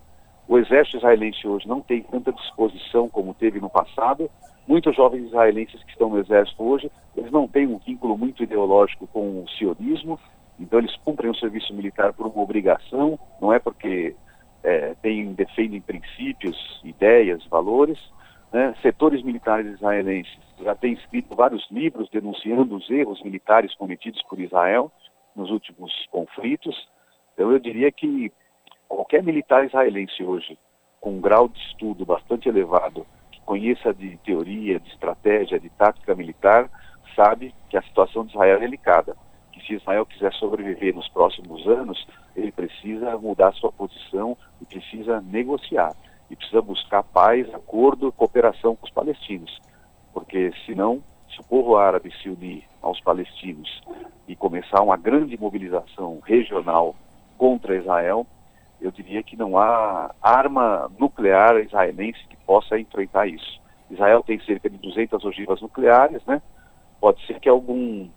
O 0.50 0.58
exército 0.58 0.98
israelense 0.98 1.48
hoje 1.48 1.68
não 1.68 1.80
tem 1.80 2.02
tanta 2.02 2.34
disposição 2.34 3.08
como 3.08 3.36
teve 3.36 3.60
no 3.60 3.70
passado. 3.70 4.28
Muitos 4.68 4.96
jovens 4.96 5.28
israelenses 5.28 5.84
que 5.84 5.92
estão 5.92 6.10
no 6.10 6.18
exército 6.18 6.64
hoje, 6.64 6.92
eles 7.16 7.32
não 7.32 7.48
têm 7.48 7.68
um 7.68 7.78
vínculo 7.78 8.18
muito 8.18 8.42
ideológico 8.42 9.06
com 9.06 9.44
o 9.44 9.50
sionismo, 9.60 10.20
então 10.60 10.80
eles 10.80 10.96
cumprem 11.06 11.30
o 11.30 11.36
serviço 11.36 11.72
militar 11.72 12.14
por 12.14 12.26
uma 12.26 12.42
obrigação, 12.42 13.20
não 13.40 13.54
é 13.54 13.60
porque 13.60 14.16
é, 14.64 14.96
tem, 15.04 15.34
defendem 15.34 15.82
princípios, 15.82 16.82
ideias, 16.84 17.46
valores. 17.46 18.00
Né? 18.52 18.74
Setores 18.82 19.22
militares 19.22 19.76
israelenses 19.76 20.40
já 20.64 20.74
têm 20.74 20.94
escrito 20.94 21.36
vários 21.36 21.64
livros 21.70 22.10
denunciando 22.10 22.76
os 22.76 22.90
erros 22.90 23.22
militares 23.24 23.76
cometidos 23.76 24.24
por 24.24 24.40
Israel 24.40 24.92
nos 25.36 25.52
últimos 25.52 25.94
conflitos. 26.10 26.90
Então 27.36 27.52
eu 27.52 27.60
diria 27.60 27.92
que 27.92 28.32
qualquer 28.90 29.24
militar 29.24 29.66
israelense 29.66 30.24
hoje, 30.24 30.58
com 31.00 31.12
um 31.12 31.22
grau 31.22 31.48
de 31.48 31.60
estudo 31.60 32.06
bastante 32.06 32.50
elevado, 32.50 33.06
que 33.32 33.40
conheça 33.42 33.94
de 33.94 34.18
teoria, 34.18 34.80
de 34.80 34.90
estratégia, 34.90 35.60
de 35.60 35.70
tática 35.70 36.14
militar, 36.14 36.70
sabe 37.16 37.54
que 37.70 37.78
a 37.78 37.82
situação 37.82 38.26
de 38.26 38.32
Israel 38.32 38.58
é 38.58 38.60
delicada 38.60 39.16
que 39.60 39.66
se 39.68 39.74
Israel 39.74 40.06
quiser 40.06 40.34
sobreviver 40.34 40.96
nos 40.96 41.08
próximos 41.10 41.68
anos, 41.68 42.08
ele 42.36 42.52
precisa 42.52 43.18
mudar 43.18 43.54
sua 43.54 43.72
posição 43.72 44.38
e 44.62 44.66
precisa 44.66 45.22
negociar. 45.22 45.94
E 46.30 46.36
precisa 46.36 46.62
buscar 46.62 47.04
paz, 47.04 47.52
acordo, 47.54 48.12
cooperação 48.12 48.76
com 48.76 48.86
os 48.86 48.92
palestinos. 48.92 49.60
Porque 50.14 50.52
senão, 50.66 51.04
se 51.30 51.40
o 51.42 51.44
povo 51.44 51.76
árabe 51.76 52.12
se 52.22 52.30
unir 52.30 52.64
aos 52.82 53.02
palestinos 53.02 53.82
e 54.28 54.36
começar 54.36 54.82
uma 54.82 54.96
grande 54.96 55.38
mobilização 55.38 56.20
regional 56.24 56.96
contra 57.38 57.76
Israel, 57.76 58.28
eu 58.82 58.92
diria 58.92 59.22
que 59.24 59.36
não 59.36 59.58
há 59.58 60.14
arma 60.22 60.90
nuclear 60.98 61.58
israelense 61.58 62.20
que 62.30 62.38
possa 62.38 62.80
enfrentar 62.80 63.28
isso. 63.28 63.60
Israel 63.90 64.24
tem 64.24 64.40
cerca 64.42 64.70
de 64.70 64.78
200 64.78 65.24
ogivas 65.26 65.62
nucleares, 65.62 66.24
né? 66.26 66.42
Pode 67.00 67.26
ser 67.26 67.40
que 67.40 67.50
algum 67.50 68.08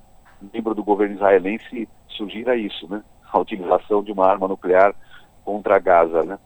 membro 0.52 0.74
do 0.74 0.84
governo 0.84 1.14
israelense 1.14 1.88
sugira 2.08 2.56
isso, 2.56 2.88
né? 2.88 3.02
A 3.32 3.38
utilização 3.38 4.02
de 4.02 4.12
uma 4.12 4.26
arma 4.26 4.48
nuclear 4.48 4.94
contra 5.44 5.78
Gaza, 5.78 6.22
né? 6.24 6.38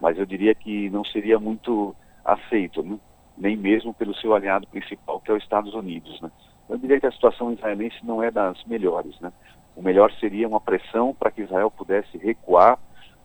Mas 0.00 0.18
eu 0.18 0.24
diria 0.24 0.54
que 0.54 0.88
não 0.90 1.04
seria 1.04 1.38
muito 1.38 1.94
aceito, 2.24 2.82
né? 2.82 2.98
nem 3.36 3.56
mesmo 3.56 3.94
pelo 3.94 4.14
seu 4.16 4.34
aliado 4.34 4.66
principal, 4.66 5.20
que 5.20 5.30
é 5.30 5.34
os 5.34 5.42
Estados 5.42 5.72
Unidos, 5.74 6.20
né? 6.20 6.30
Eu 6.68 6.76
diria 6.76 7.00
que 7.00 7.06
a 7.06 7.12
situação 7.12 7.52
israelense 7.52 7.96
não 8.02 8.22
é 8.22 8.30
das 8.30 8.62
melhores, 8.64 9.18
né? 9.20 9.32
O 9.74 9.82
melhor 9.82 10.12
seria 10.20 10.46
uma 10.46 10.60
pressão 10.60 11.14
para 11.14 11.30
que 11.30 11.42
Israel 11.42 11.70
pudesse 11.70 12.18
recuar 12.18 12.78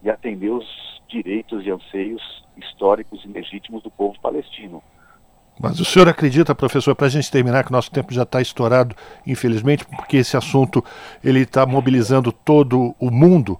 e 0.03 0.09
atender 0.09 0.49
os 0.49 0.65
direitos 1.07 1.65
e 1.65 1.71
anseios 1.71 2.21
históricos 2.57 3.23
e 3.23 3.27
legítimos 3.27 3.81
do 3.83 3.89
povo 3.89 4.19
palestino. 4.19 4.81
Mas 5.59 5.79
o 5.79 5.85
senhor 5.85 6.09
acredita, 6.09 6.55
professor, 6.55 6.95
para 6.95 7.05
a 7.05 7.09
gente 7.09 7.29
terminar, 7.29 7.63
que 7.63 7.69
o 7.69 7.73
nosso 7.73 7.91
tempo 7.91 8.11
já 8.11 8.23
está 8.23 8.41
estourado, 8.41 8.95
infelizmente, 9.25 9.85
porque 9.85 10.17
esse 10.17 10.35
assunto 10.35 10.83
ele 11.23 11.41
está 11.41 11.63
mobilizando 11.63 12.31
todo 12.31 12.95
o 12.99 13.11
mundo. 13.11 13.59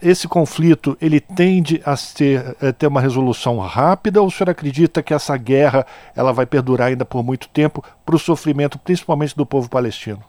Esse 0.00 0.26
conflito 0.26 0.96
ele 1.00 1.20
tende 1.20 1.82
a 1.84 1.96
ser, 1.96 2.56
a 2.62 2.72
ter 2.72 2.86
uma 2.86 3.00
resolução 3.00 3.58
rápida, 3.58 4.22
ou 4.22 4.28
o 4.28 4.30
senhor 4.30 4.48
acredita 4.48 5.02
que 5.02 5.12
essa 5.12 5.36
guerra 5.36 5.86
ela 6.16 6.32
vai 6.32 6.46
perdurar 6.46 6.88
ainda 6.88 7.04
por 7.04 7.22
muito 7.22 7.46
tempo 7.50 7.84
para 8.06 8.16
o 8.16 8.18
sofrimento, 8.18 8.78
principalmente 8.78 9.36
do 9.36 9.44
povo 9.44 9.68
palestino? 9.68 10.24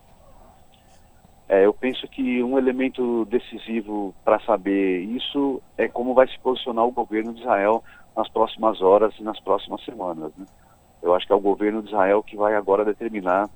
É, 1.49 1.65
eu 1.65 1.73
penso 1.73 2.07
que 2.07 2.43
um 2.43 2.59
elemento 2.59 3.25
decisivo 3.25 4.13
para 4.23 4.39
saber 4.41 4.99
isso 4.99 5.59
é 5.75 5.87
como 5.87 6.13
vai 6.13 6.27
se 6.27 6.37
posicionar 6.39 6.85
o 6.85 6.91
governo 6.91 7.33
de 7.33 7.41
Israel 7.41 7.83
nas 8.15 8.29
próximas 8.29 8.79
horas 8.83 9.15
e 9.19 9.23
nas 9.23 9.39
próximas 9.39 9.83
semanas. 9.83 10.31
Né? 10.37 10.45
Eu 11.01 11.15
acho 11.15 11.25
que 11.25 11.33
é 11.33 11.35
o 11.35 11.39
governo 11.39 11.81
de 11.81 11.89
Israel 11.89 12.21
que 12.21 12.37
vai 12.37 12.53
agora 12.53 12.85
determinar 12.85 13.49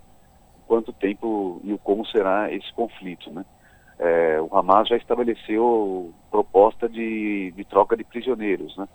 quanto 0.65 0.91
tempo 0.91 1.61
e 1.63 1.77
como 1.83 2.03
será 2.07 2.51
esse 2.51 2.73
conflito, 2.73 3.31
né? 3.31 3.45
É, 3.99 4.41
o 4.41 4.57
Hamas 4.57 4.87
já 4.87 4.97
estabeleceu 4.97 6.11
proposta 6.31 6.89
de, 6.89 7.53
de 7.55 7.63
troca 7.63 7.95
de 7.95 8.03
prisioneiros, 8.03 8.75
né? 8.75 8.87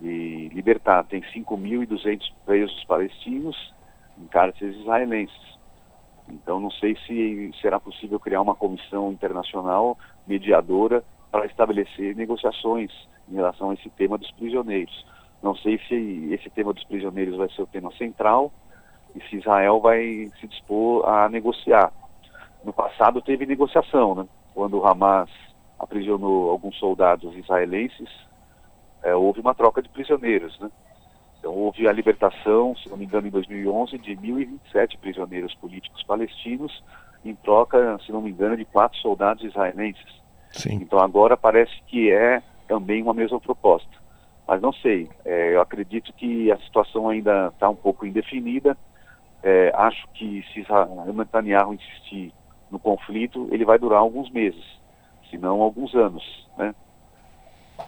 De 0.00 0.48
libertar. 0.54 1.04
Tem 1.04 1.20
5.200 1.20 2.32
presos 2.46 2.82
palestinos 2.84 3.74
em 4.18 4.26
cárceres 4.26 4.76
israelenses. 4.76 5.51
Então, 6.28 6.60
não 6.60 6.70
sei 6.70 6.96
se 7.06 7.50
será 7.60 7.78
possível 7.80 8.18
criar 8.18 8.40
uma 8.40 8.54
comissão 8.54 9.12
internacional 9.12 9.98
mediadora 10.26 11.04
para 11.30 11.46
estabelecer 11.46 12.14
negociações 12.14 12.90
em 13.30 13.34
relação 13.34 13.70
a 13.70 13.74
esse 13.74 13.88
tema 13.90 14.18
dos 14.18 14.30
prisioneiros. 14.32 15.04
Não 15.42 15.56
sei 15.56 15.78
se 15.88 16.28
esse 16.32 16.48
tema 16.50 16.72
dos 16.72 16.84
prisioneiros 16.84 17.36
vai 17.36 17.48
ser 17.50 17.62
o 17.62 17.66
tema 17.66 17.90
central 17.92 18.52
e 19.14 19.20
se 19.28 19.36
Israel 19.36 19.80
vai 19.80 20.30
se 20.40 20.46
dispor 20.46 21.08
a 21.08 21.28
negociar. 21.28 21.92
No 22.64 22.72
passado 22.72 23.20
teve 23.20 23.44
negociação, 23.44 24.14
né? 24.14 24.26
Quando 24.54 24.78
o 24.78 24.86
Hamas 24.86 25.30
aprisionou 25.78 26.50
alguns 26.50 26.78
soldados 26.78 27.34
israelenses, 27.36 28.08
é, 29.02 29.14
houve 29.14 29.40
uma 29.40 29.54
troca 29.54 29.82
de 29.82 29.88
prisioneiros, 29.88 30.58
né? 30.60 30.70
Então 31.42 31.52
houve 31.56 31.88
a 31.88 31.92
libertação, 31.92 32.76
se 32.76 32.88
não 32.88 32.96
me 32.96 33.04
engano, 33.04 33.26
em 33.26 33.30
2011, 33.30 33.98
de 33.98 34.16
1.027 34.16 34.96
prisioneiros 35.00 35.52
políticos 35.56 36.00
palestinos, 36.04 36.84
em 37.24 37.34
troca, 37.34 37.98
se 38.06 38.12
não 38.12 38.22
me 38.22 38.30
engano, 38.30 38.56
de 38.56 38.64
quatro 38.64 38.96
soldados 39.00 39.42
israelenses. 39.42 40.06
Sim. 40.52 40.74
Então 40.74 41.00
agora 41.00 41.36
parece 41.36 41.72
que 41.88 42.12
é 42.12 42.40
também 42.68 43.02
uma 43.02 43.12
mesma 43.12 43.40
proposta. 43.40 43.90
Mas 44.46 44.62
não 44.62 44.72
sei, 44.72 45.10
é, 45.24 45.56
eu 45.56 45.60
acredito 45.60 46.12
que 46.12 46.52
a 46.52 46.58
situação 46.58 47.08
ainda 47.08 47.48
está 47.48 47.68
um 47.68 47.74
pouco 47.74 48.06
indefinida. 48.06 48.78
É, 49.42 49.72
acho 49.74 50.06
que 50.14 50.44
se 50.54 50.64
Netanyahu 51.12 51.74
insistir 51.74 52.32
no 52.70 52.78
conflito, 52.78 53.48
ele 53.50 53.64
vai 53.64 53.80
durar 53.80 53.98
alguns 53.98 54.30
meses, 54.30 54.64
se 55.28 55.36
não 55.36 55.60
alguns 55.60 55.92
anos, 55.92 56.48
né? 56.56 56.72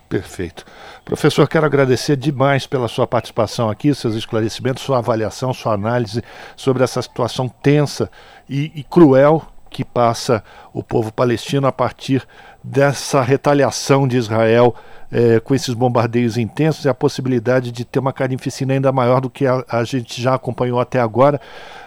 Perfeito. 0.08 0.64
Professor, 1.04 1.48
quero 1.48 1.66
agradecer 1.66 2.16
demais 2.16 2.66
pela 2.66 2.88
sua 2.88 3.06
participação 3.06 3.68
aqui, 3.68 3.94
seus 3.94 4.14
esclarecimentos, 4.14 4.82
sua 4.82 4.98
avaliação, 4.98 5.52
sua 5.52 5.74
análise 5.74 6.22
sobre 6.56 6.84
essa 6.84 7.02
situação 7.02 7.48
tensa 7.48 8.10
e, 8.48 8.70
e 8.74 8.82
cruel 8.84 9.42
que 9.74 9.84
passa 9.84 10.44
o 10.72 10.84
povo 10.84 11.12
palestino 11.12 11.66
a 11.66 11.72
partir 11.72 12.22
dessa 12.62 13.20
retaliação 13.22 14.06
de 14.06 14.16
Israel 14.16 14.74
é, 15.10 15.40
com 15.40 15.52
esses 15.52 15.74
bombardeios 15.74 16.38
intensos 16.38 16.84
e 16.84 16.88
a 16.88 16.94
possibilidade 16.94 17.72
de 17.72 17.84
ter 17.84 17.98
uma 17.98 18.12
carnificina 18.12 18.72
ainda 18.72 18.92
maior 18.92 19.20
do 19.20 19.28
que 19.28 19.46
a, 19.46 19.64
a 19.68 19.82
gente 19.82 20.22
já 20.22 20.34
acompanhou 20.34 20.78
até 20.78 21.00
agora. 21.00 21.40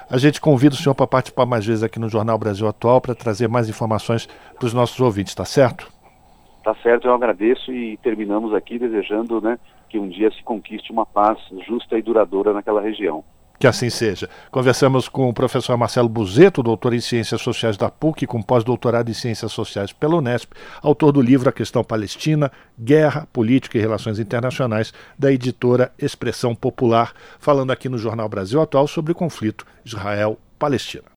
A 0.09 0.17
gente 0.17 0.41
convida 0.41 0.75
o 0.75 0.77
senhor 0.77 0.95
para 0.95 1.07
participar 1.07 1.45
mais 1.45 1.65
vezes 1.65 1.81
aqui 1.81 1.97
no 1.97 2.09
Jornal 2.09 2.37
Brasil 2.37 2.67
Atual 2.67 2.99
para 2.99 3.15
trazer 3.15 3.47
mais 3.47 3.69
informações 3.69 4.27
para 4.59 4.65
os 4.65 4.73
nossos 4.73 4.99
ouvintes, 4.99 5.33
tá 5.33 5.45
certo? 5.45 5.96
Tá 6.67 6.75
certo, 6.83 7.07
eu 7.07 7.13
agradeço 7.13 7.71
e 7.71 7.95
terminamos 8.03 8.53
aqui 8.53 8.77
desejando 8.77 9.39
né, 9.39 9.57
que 9.87 9.97
um 9.97 10.09
dia 10.09 10.29
se 10.31 10.43
conquiste 10.43 10.91
uma 10.91 11.05
paz 11.05 11.39
justa 11.65 11.97
e 11.97 12.01
duradoura 12.01 12.51
naquela 12.51 12.81
região. 12.81 13.23
Que 13.57 13.65
assim 13.65 13.89
seja. 13.89 14.29
Conversamos 14.51 15.07
com 15.07 15.29
o 15.29 15.33
professor 15.33 15.77
Marcelo 15.77 16.09
Buzeto, 16.09 16.61
doutor 16.61 16.93
em 16.93 16.99
Ciências 16.99 17.39
Sociais 17.41 17.77
da 17.77 17.89
PUC, 17.89 18.27
com 18.27 18.41
pós-doutorado 18.41 19.09
em 19.09 19.13
Ciências 19.13 19.53
Sociais 19.53 19.93
pela 19.93 20.17
Unesp, 20.17 20.51
autor 20.81 21.13
do 21.13 21.21
livro 21.21 21.47
A 21.47 21.53
Questão 21.53 21.85
Palestina, 21.85 22.51
Guerra, 22.77 23.25
Política 23.31 23.77
e 23.77 23.81
Relações 23.81 24.19
Internacionais, 24.19 24.93
da 25.17 25.31
editora 25.31 25.93
Expressão 25.97 26.53
Popular, 26.53 27.13
falando 27.39 27.71
aqui 27.71 27.87
no 27.87 27.97
Jornal 27.97 28.27
Brasil 28.27 28.61
Atual 28.61 28.87
sobre 28.87 29.13
o 29.13 29.15
conflito 29.15 29.65
Israel-Palestina. 29.85 31.05